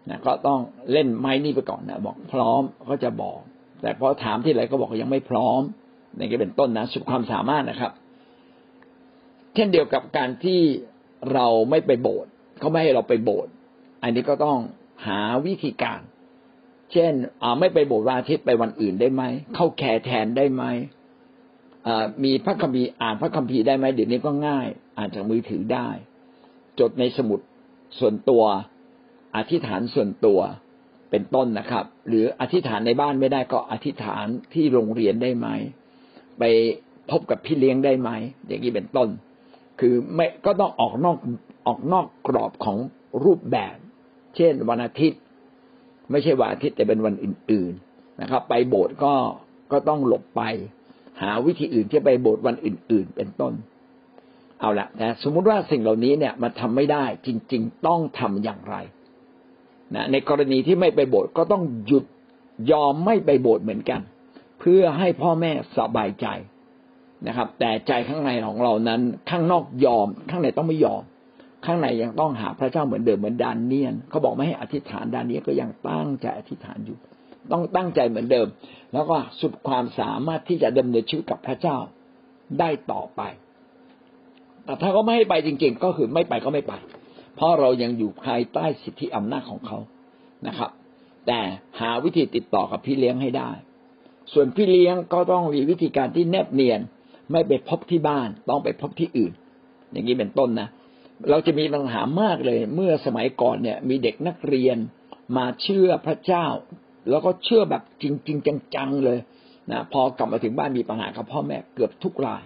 [0.09, 0.59] นะก็ต้อง
[0.91, 3.39] เล่นไม้นี่ไปก่อนนะบอกพร้อมเขาจะบอก
[3.81, 5.61] แต่พอถามที่ไหนก็บอกยังไม่พร้อม
[6.17, 7.91] นี่ก็เป็นต้นนะสุดความสามารถนะครับ
[9.55, 10.61] เช่นเดียวกับการที่
[11.33, 12.29] เราไม่ไปโบสถ์
[12.59, 13.51] เขาไม่ให้เราไปโบสถ์
[14.03, 14.57] อันนี้ก็ต้อง
[15.07, 16.01] หาวิธีการ
[16.91, 17.13] เช่น
[17.59, 19.23] ไม่ไปโบสถ์วันอาทิตย์ไปวันอื่นได้ไหม
[19.55, 20.63] เข้าแคร์แทนได้ไหม
[22.23, 25.89] มีพระคัมภีร์อ่านพระคัมภีร์ได้ไหมเดี๋ยวนี้ก็ง่าย อ่านจากมือถือได้
[26.79, 27.39] จดในสมุด
[27.99, 28.43] ส่วนตัว
[29.37, 30.39] อธิษฐานส่วนตัว
[31.11, 35.47] เป็นต้นนะครับ หรืออธิษฐานในบ้านไม่ได้ก็อธิษฐานที่โรงเรียนได้ไหม
[36.39, 36.43] ไป
[37.11, 38.09] พบกับพี่เลี้ยงได้ไหม
[38.47, 39.09] อย่างนี้เป็นต้น
[39.79, 41.17] คือไม่ก็ต้องออกนอก
[41.67, 42.77] ออกนอกกรอบของ
[43.23, 43.75] รูปแบบ
[44.35, 45.19] เช่นวันอาทิตย์
[46.11, 49.13] ไม่ใช่วันอาทิตย์แต่เป็นวันอื่น ๆนะครับ ไปโบสถ์ก็
[49.71, 50.41] ก็ต้องหลบไป
[51.21, 53.53] หาวิธีอื่นที่ไปโบสถ์วันอื่น ๆ เป็นต้น
[54.59, 58.75] เอาละแต่สมมุติว่าสิ่งเหล่านี้เนี่ยมันทาไม่ได้จริง ๆ ต้องทำอย่างไร
[59.95, 62.05] นะในกรณีที่ไม่ไปโบสถ์ก็ต้องหยุด
[62.71, 64.01] ยอมไม่ไปโบสถ์เหมือนกัน
[64.59, 66.27] เพื่อให้พ่อแม่สบายใจ
[67.27, 71.01] นะครับ แต่ใจข้างในของเรานั้น ข้างนอกยอม ข้างในต้องไม่ยอม
[71.65, 76.97] ข้างในยังต้องหาพระเจ้าเหมือนเดิมเหมือนดานเนียนเขาบอกไม่ให้อธิษฐานดานเนียนก็ยังตั้งใจอธิษฐานอยู่
[77.51, 78.47] ต้องตั้งใจเหมือนเดิม
[78.93, 81.77] แล้วก็สุดความสามารถที่จะดำเนินชีวิตกับพระเจ้า
[82.59, 83.21] ได้ต่อไป
[84.65, 86.73] แต่ถ้าเขาไม่ให้ไปจริง ๆ ก็คือไม่ไปก็ไม่ไป
[87.37, 89.77] เพราะเรายังอยู่ภายใต้สิทธิอำนาจของเขา
[90.47, 90.71] นะครับ
[91.27, 91.39] แต่
[91.79, 93.51] หาวิธีติดต่อกับพี่เลี้ยงให้ได้
[94.33, 96.79] ส่วนพี่เลี้ยงก็ต้องมีวิธีการที่แนบเนียน
[97.31, 99.33] ไม่ไปพบที่บ้าน ต้องไปพบที่อื่น
[99.91, 100.67] อย่างนี้เป็นต้นนะ
[101.29, 104.77] เราจะมีปัญหามากเลย เมื่อสมัยก่อนเนี่ย มีเด็กนักเรียน
[105.37, 106.45] มาเชื่อพระเจ้า
[107.09, 109.19] แล้วก็เชื่อแบบจริงๆจังๆเลย
[109.71, 112.43] นะพอกลับมาถึงบ้านมีปัญหากับพ่อแม่เกือบทุกราย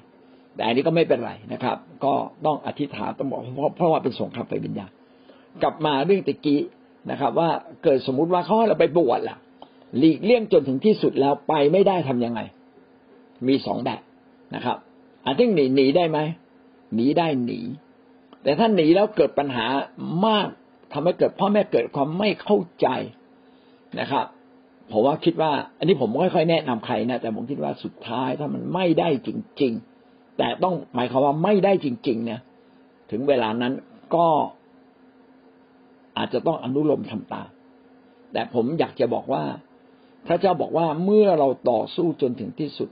[0.56, 2.14] แต่อันนี้ก็ไม่เป็นไรนะครับ ก็
[2.46, 4.92] ต้องอธิษฐานต้องบอกเพราะเพราะว่าเป็นสงครามไฟวิญญาณ
[5.64, 6.62] กลับมาเรื่องตะกี้
[7.12, 7.50] นะครับ ว่า
[7.84, 9.38] เกิดสมมุติว่าเขาให้เราไปบวชล่ะ
[9.98, 12.42] หลีกเลี่ยงจนถึงที่สุดแล้วไปไม่ได้ทํำยังไง
[13.48, 14.02] มีสองแบบ
[14.56, 14.78] นะครับ
[15.26, 16.20] อาจจะหนีหนีได้ไหม
[16.96, 17.60] หนีได้หนี
[18.44, 19.66] แต่ถ้าหนีแล้วเกิดปัญหา
[20.26, 20.48] มาก
[20.94, 22.88] ทำให้เกิดพ่อแม่เกิดความไม่เข้าใจ
[24.00, 24.26] นะครับ
[24.92, 29.30] ผมว่าคิดว่า อันนี้ผมไม่ค่อยแนะนำใครนะแต่ผมคิดว่าสุดท้ายถ้ามันไม่ได้จ
[29.62, 29.91] ริง ๆ
[30.38, 32.42] แต่ต้องหมายความว่าไม่ได้จริง ๆ เนี่ย
[33.12, 33.74] ถึงเวลานั้น
[34.16, 34.28] ก็
[36.18, 37.50] อาจจะต้องอนุโลมทำตาม
[38.34, 39.44] แต่ผมอยากจะบอกว่า
[40.28, 42.90] พระเจ้าบอกว่าเมื่อเราต่อสู้จนถึงที่สุด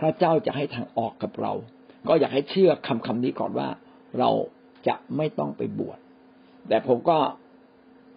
[0.00, 1.52] พระเจ้าจะให้ทางออกกับเรา
[2.08, 3.68] ก็อยากให้เชื่อคำคำนี้ก่อนว่า
[4.18, 4.30] เรา
[4.88, 5.98] จะไม่ต้องไปบวช
[6.68, 7.18] แต่ผมก็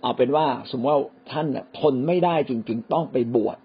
[0.02, 1.48] เอาเป็นว่าสมมติว่าท่าน
[1.80, 3.58] ทนไม่ได้จริง ๆ ต้องไปบวช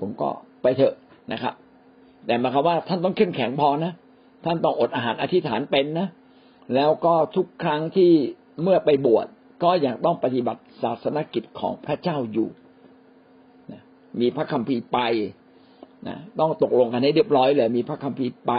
[0.00, 0.28] ผมก็
[0.62, 0.94] ไปเถอะ
[1.32, 1.54] นะครับ
[2.26, 3.92] แต่หมายความว่าท่านต้องเข้มแข็งพอนะ
[4.44, 6.08] ท่านต้องอดอาหารอธิษฐานเป็นนะ
[6.74, 8.12] แล้วก็ทุกครั้งที่
[8.62, 9.26] เมื่อไปบวช
[9.62, 12.48] ก็ยังต้องปฏิบัติศาสนกิจของพระเจ้าอยู่
[14.20, 14.98] มีพระคัมภีร์ไป
[16.08, 18.52] นะต้องตกลงกันให้เรียบร้อยเลย มีพระคัมภีร์ไป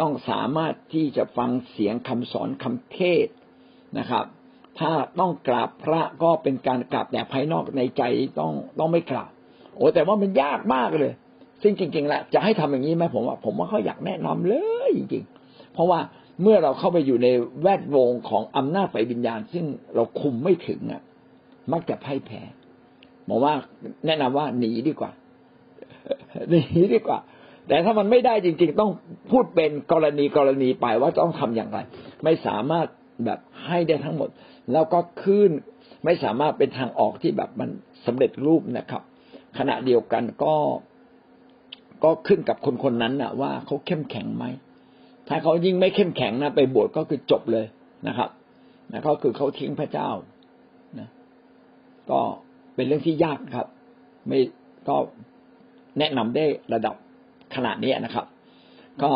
[0.00, 3.26] ต้องสามารถที่จะฟังเสียงคำสอนคำเทศ
[3.98, 4.24] นะครับ
[4.78, 8.02] ถ้าต้องกราบพระก็เป็นการกราบแต่ภายนอกในใจ
[8.40, 9.30] ต้องต้องไม่กราบ
[9.76, 11.12] โอ้แต่ว่ามันยากมากเลย
[11.64, 14.54] ซึ่งจริงๆแหละจะให้ทำอย่างนี้ไหมผมว่า ผมว่าเขาอยากแนะนำเล
[14.88, 16.00] ยจริงๆ เพราะว่า
[16.42, 17.28] เมื่อเราเข้าไปอยู่ใน
[17.62, 21.02] แวดวงของอำนาจไฟวิญญาณ ซึ่งเราคุมไม่ถึงอะ
[21.72, 22.40] มักจะพ่ายแพ้
[23.28, 23.54] บอกว่า
[24.06, 25.10] แนะนำว่าหนีดีกว่า
[26.50, 26.60] หนี
[26.94, 27.18] ดีกว่า
[27.68, 28.90] แต่ถ้ามันไม่ได้จริง ๆ ต้อง
[29.30, 31.78] พูดเป็นกรณีกรณีไปว่าต้องทำอย่างไร
[32.24, 32.86] ไม่สามารถ
[33.24, 34.28] แบบให้ได้ทั้งหมด
[34.72, 35.50] แล้วก็ขึ้น
[36.04, 37.70] ไม่สามารถเป็นทางออกที่แบบมัน
[38.06, 39.02] สำเร็จรูปนะครับ
[39.58, 40.54] ขณะเดียวกันก็
[42.04, 44.44] ก็ขึ้นกับคนคนนั้นนะว่าเขาเข้มแข็งไหม
[45.28, 47.66] ถ้าเขายิ่งไม่เข้มแข็งนะไปบวชก็คือจบเลย
[48.08, 48.30] นะครับ
[48.92, 50.10] นะก็คือเขาทิ้งพระเจ้า
[50.98, 51.08] นะ
[52.10, 52.20] ก็
[52.74, 53.66] เป็นเรื่องที่ยากครับ
[54.28, 54.38] ไม่
[54.88, 54.96] ก็
[55.98, 56.44] แนะนำได้
[56.74, 56.94] ระดับ
[57.54, 58.26] ขนาดนี้นะครับ
[59.02, 59.10] ก็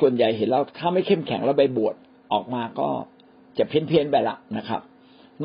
[0.00, 1.94] ส่วนใหญ่เห็นแล้วถ้าไม่เข้มแข็งแล้วไปบวช
[2.32, 2.88] ออกมาก็
[3.58, 4.80] จะเพี้ยนเพียนไปละนะครับ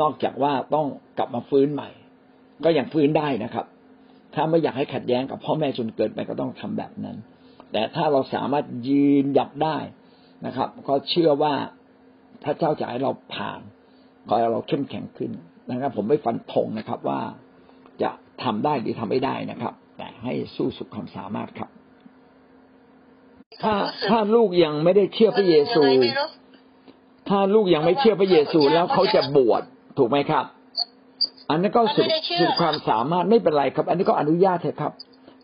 [0.02, 0.88] นอกจากว่าต้อง
[1.18, 1.90] กลับมาฟื้นใหม่
[2.64, 3.66] ก็ยังฟื้นได้นะครับ
[4.36, 7.18] ถ้าไม่อยากให้ขัดแย้งกับพ่อแม่จนเกินไปก็ต้องทำแบบนั้น
[7.72, 9.78] แต่ถ้าเราสามารถยืนหยัดได้
[10.46, 11.54] นะครับ ก็เชื่อว่า
[12.44, 13.60] พระเจ้าจะให้เราผ่าน
[14.28, 15.32] ขอให้เราเข้มแข็งขึ้น
[15.72, 17.22] นะครับ ผมไม่ฟันธงนะครับว่า
[18.02, 18.10] จะ
[18.44, 21.70] ทำได้หรือทำไม่ได้นะครับ แต่ให้สู้สุดความสามารถครับ
[23.62, 23.74] ถ้า
[24.08, 25.84] ถ้าลูกยังไม่ได้เชื่อพระเยซู
[27.30, 29.64] ถ้าลูกยังไม่เชื่อพระเยซูแล้วเขาจะบวช
[29.98, 30.46] ถูกไหมครับ
[31.50, 34.94] อันนั้นก็สุดมันไม่ได้เชื่อสุดความสามารถไม่เป็นไรครับ อันนี้ก็อนุญาตเถอะครับ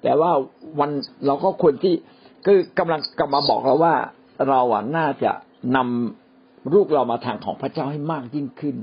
[0.03, 0.31] แต่ว่า
[0.79, 0.91] วัน
[1.25, 1.93] เราก็ควรที่
[2.45, 3.93] คือกำลังกลับมาบอกเราว่า
[4.49, 5.31] เราอะน่าจะ
[5.75, 8.75] นำลูกเรามาทางของพระเจ้าให้มากยิ่งขึ้น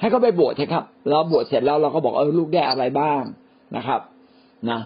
[0.00, 3.22] ให้เขาไปบวชเถอะครับเราบวชเสร็จแล้วเราก็บอกเออลูกได้อะไรบ้าง
[3.76, 4.00] นะครับ
[4.70, 4.80] นะ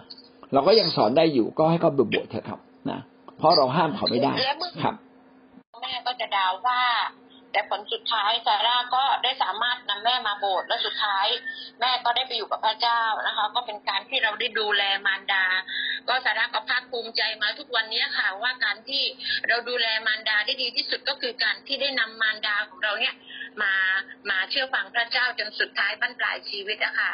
[0.53, 2.59] เราก็ยังสอนได้อยู่ก็ให้เขาไปบวชเถอะครับ
[2.91, 2.99] นะ
[3.37, 4.95] เพราะเราห้ามเขาไม่ได้แล้วมึงครับ
[5.81, 6.81] แม่ก็จะดาวว่า
[7.53, 11.27] แต่ผลสุดท้ายซาร่าก็ได้สามารถนำแม่มาโบสถ์และสุดท้าย
[11.79, 15.45] แม่ก็ได้ไปอยู่กับพระเจ้านะคะ ก็เป็นการที่เราได้ดูแลมารดา
[16.09, 19.03] ก็ซาร่าก็ภาคภูมิใจมาทุกวันนี้ค่ะว่าการที่
[19.47, 23.15] เราดูแลมารดาได้ดีที่สุดก็คือการที่ได้นำมารดาของเราเนี่ย
[23.61, 23.73] มา
[24.29, 27.11] มาเชื่อฟังพระเจ้าจนสุดท้ายบรรปลายชีวิตอะค่ะ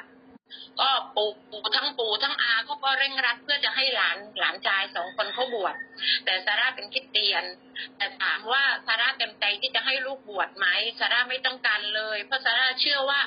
[0.79, 5.75] ก็ปู่ปู่ทั้งปู่ทั้งอาเขาก็เร่งรัดเพื่อจะให้หลานหลานชายสองคนเขาบวช
[6.25, 7.43] แต่ซาร่าเป็นคิดเตียน
[7.97, 10.67] แต่ถามว่าซาร่าเต็มใจที่จะให้ลูกบวชไหม
[10.99, 13.21] ซาร่าไม่ต้องการเลย เพราะซาร่าเชื่อว่า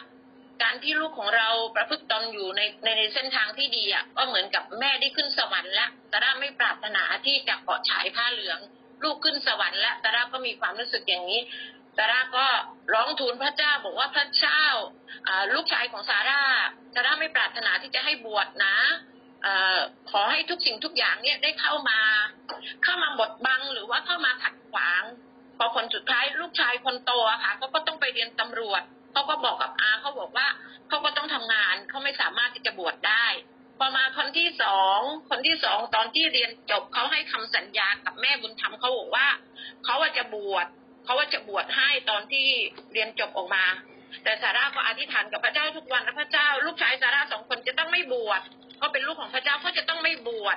[0.63, 8.59] การที่ลูกของเราประพฤติตนอยู่ในในในเส้นทางที่ดีอะก็เหมือนกับแม่ได้ขึ้นสวรรค์แล้วซาร่าไม่ปรารถนาที่จะเกาะฉายผ้าเหลือง
[9.05, 11.41] ลูกขึ้นสวรรค์แล้วซาร่าก็มีความรู้สึกอย่างนี้
[11.97, 12.47] ซาร่าก็
[12.93, 14.63] ร้องทูลพระเจ้าบอกว่าพระเจ้า
[15.55, 16.43] ลูกชายของซาร่า
[16.95, 18.77] ซาร่าไม่ปรารถนาที่จะให้บวชนะ
[19.47, 19.49] อ
[20.11, 21.99] ขอให้ทุกสิ่งทุกอย่างเนี่ยได้เข้ามา
[22.83, 25.03] เข้ามาบดบังหรือว่าเข้ามาขัดขวาง
[25.59, 28.83] พอคนสุดท้ายลูกชายคนโตอะค่ะเขาก็ต้องไปเรียนตำรวจ
[29.13, 30.47] เขาก็บอกกับอาเขาบอกว่า
[30.89, 33.27] เขาก็ต้องทำงานเขาไม่สามารถที่จะบวชได้
[33.79, 34.99] พอมาคนที่สอง
[35.31, 39.27] คนที่สองตอนที่เรียนจบเขาให้คำสัญญากับแม่บุญธรรมเขาบอกว่า
[39.85, 40.67] เขาจะบวช
[41.05, 42.47] เขาว่าจะบวชให้ตอนที่
[42.93, 43.65] เรียนจบออกมา
[44.25, 48.41] แต่ซาร่าก็อธิษฐานกับพระเจ้าทุกวันนะพระเจ้า ลูกชายซาร่าสองคนจะต้องไม่บวช
[48.79, 50.57] เขาเป็นลูกของพระเจ้าเขาจะต้องไม่บวช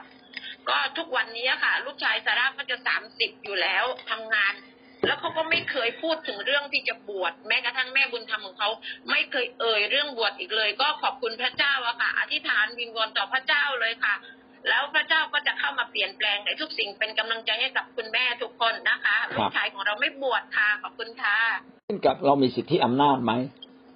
[0.69, 4.53] ก็ทุกวันนี้ค่ะ ลูกชายซาร่าก็จะสามสิบอยู่แล้วทำงาน
[5.05, 8.69] แล้วเขาก็ไม่เคยพูดถึงเรื่องที่จะบวชแม้กระทั่งแม่บุญธรรมของเขา
[9.11, 14.15] ไม่เคยเอ่ยเรื่องบวชอีกเลย ก็ขอบคุณพระเจ้าอะค่ะ อธิษฐานวิงวอนต่อพระเจ้าเลยค่ะ
[14.69, 21.37] แล้วพระเจ้าก็จะเข้ามาเปลี่ยนแปลงในทุกสิ่งเป็นกำลังใจให้กับคุณแม่ทุกคนนะคะลูกชายของเราไม่บวชค่ะขอบคุณค่ะ
[21.87, 23.33] ขึ้นกับเรามีสิทธิอำนาจไหม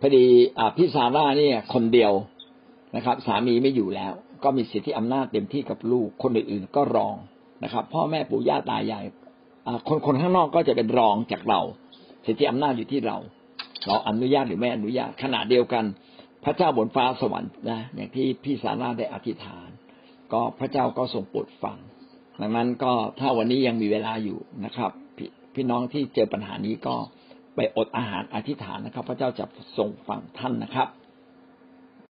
[0.02, 0.26] พอดี
[0.58, 2.14] อ่าพี่ซาร่าเนี่ยคนเดียว
[2.96, 4.12] นะครับ สามีไม่อยู่แล้ว
[4.44, 7.16] ก็มีสิทธิอำนาจเต็มที่กับลูกคนอื่นๆก็รอง
[7.64, 9.06] นะครับ พ่อแม่ปู่ย่าตายาย
[9.68, 11.62] อ่าคนคนข้างนอกก็จะเป็นรองจากเรา
[12.26, 13.18] สิทธิอำนาจอยู่ที่เรา
[13.86, 15.86] เราอนุญาตหรือไม่อนุญาตขณะเดียวกัน
[16.44, 19.69] พระเจ้าบนฟ้าสวรรค์นะอย่างที่พี่ซาร่าได้อธิษฐาน
[20.34, 21.78] ก็พระเจ้าก็ทรงโปรดฟัง
[22.42, 25.20] ดังนั้นก็ถ้าวันนี้ยังมีเวลาอยู่นะครับพ
[25.56, 26.96] พี่น้องที่เจอปัญหานี้ก็
[27.56, 29.46] ไปอดอาหารอธิษฐานนะครับ พระเจ้าจะ
[29.78, 30.88] ทรงฟังท่านนะครับ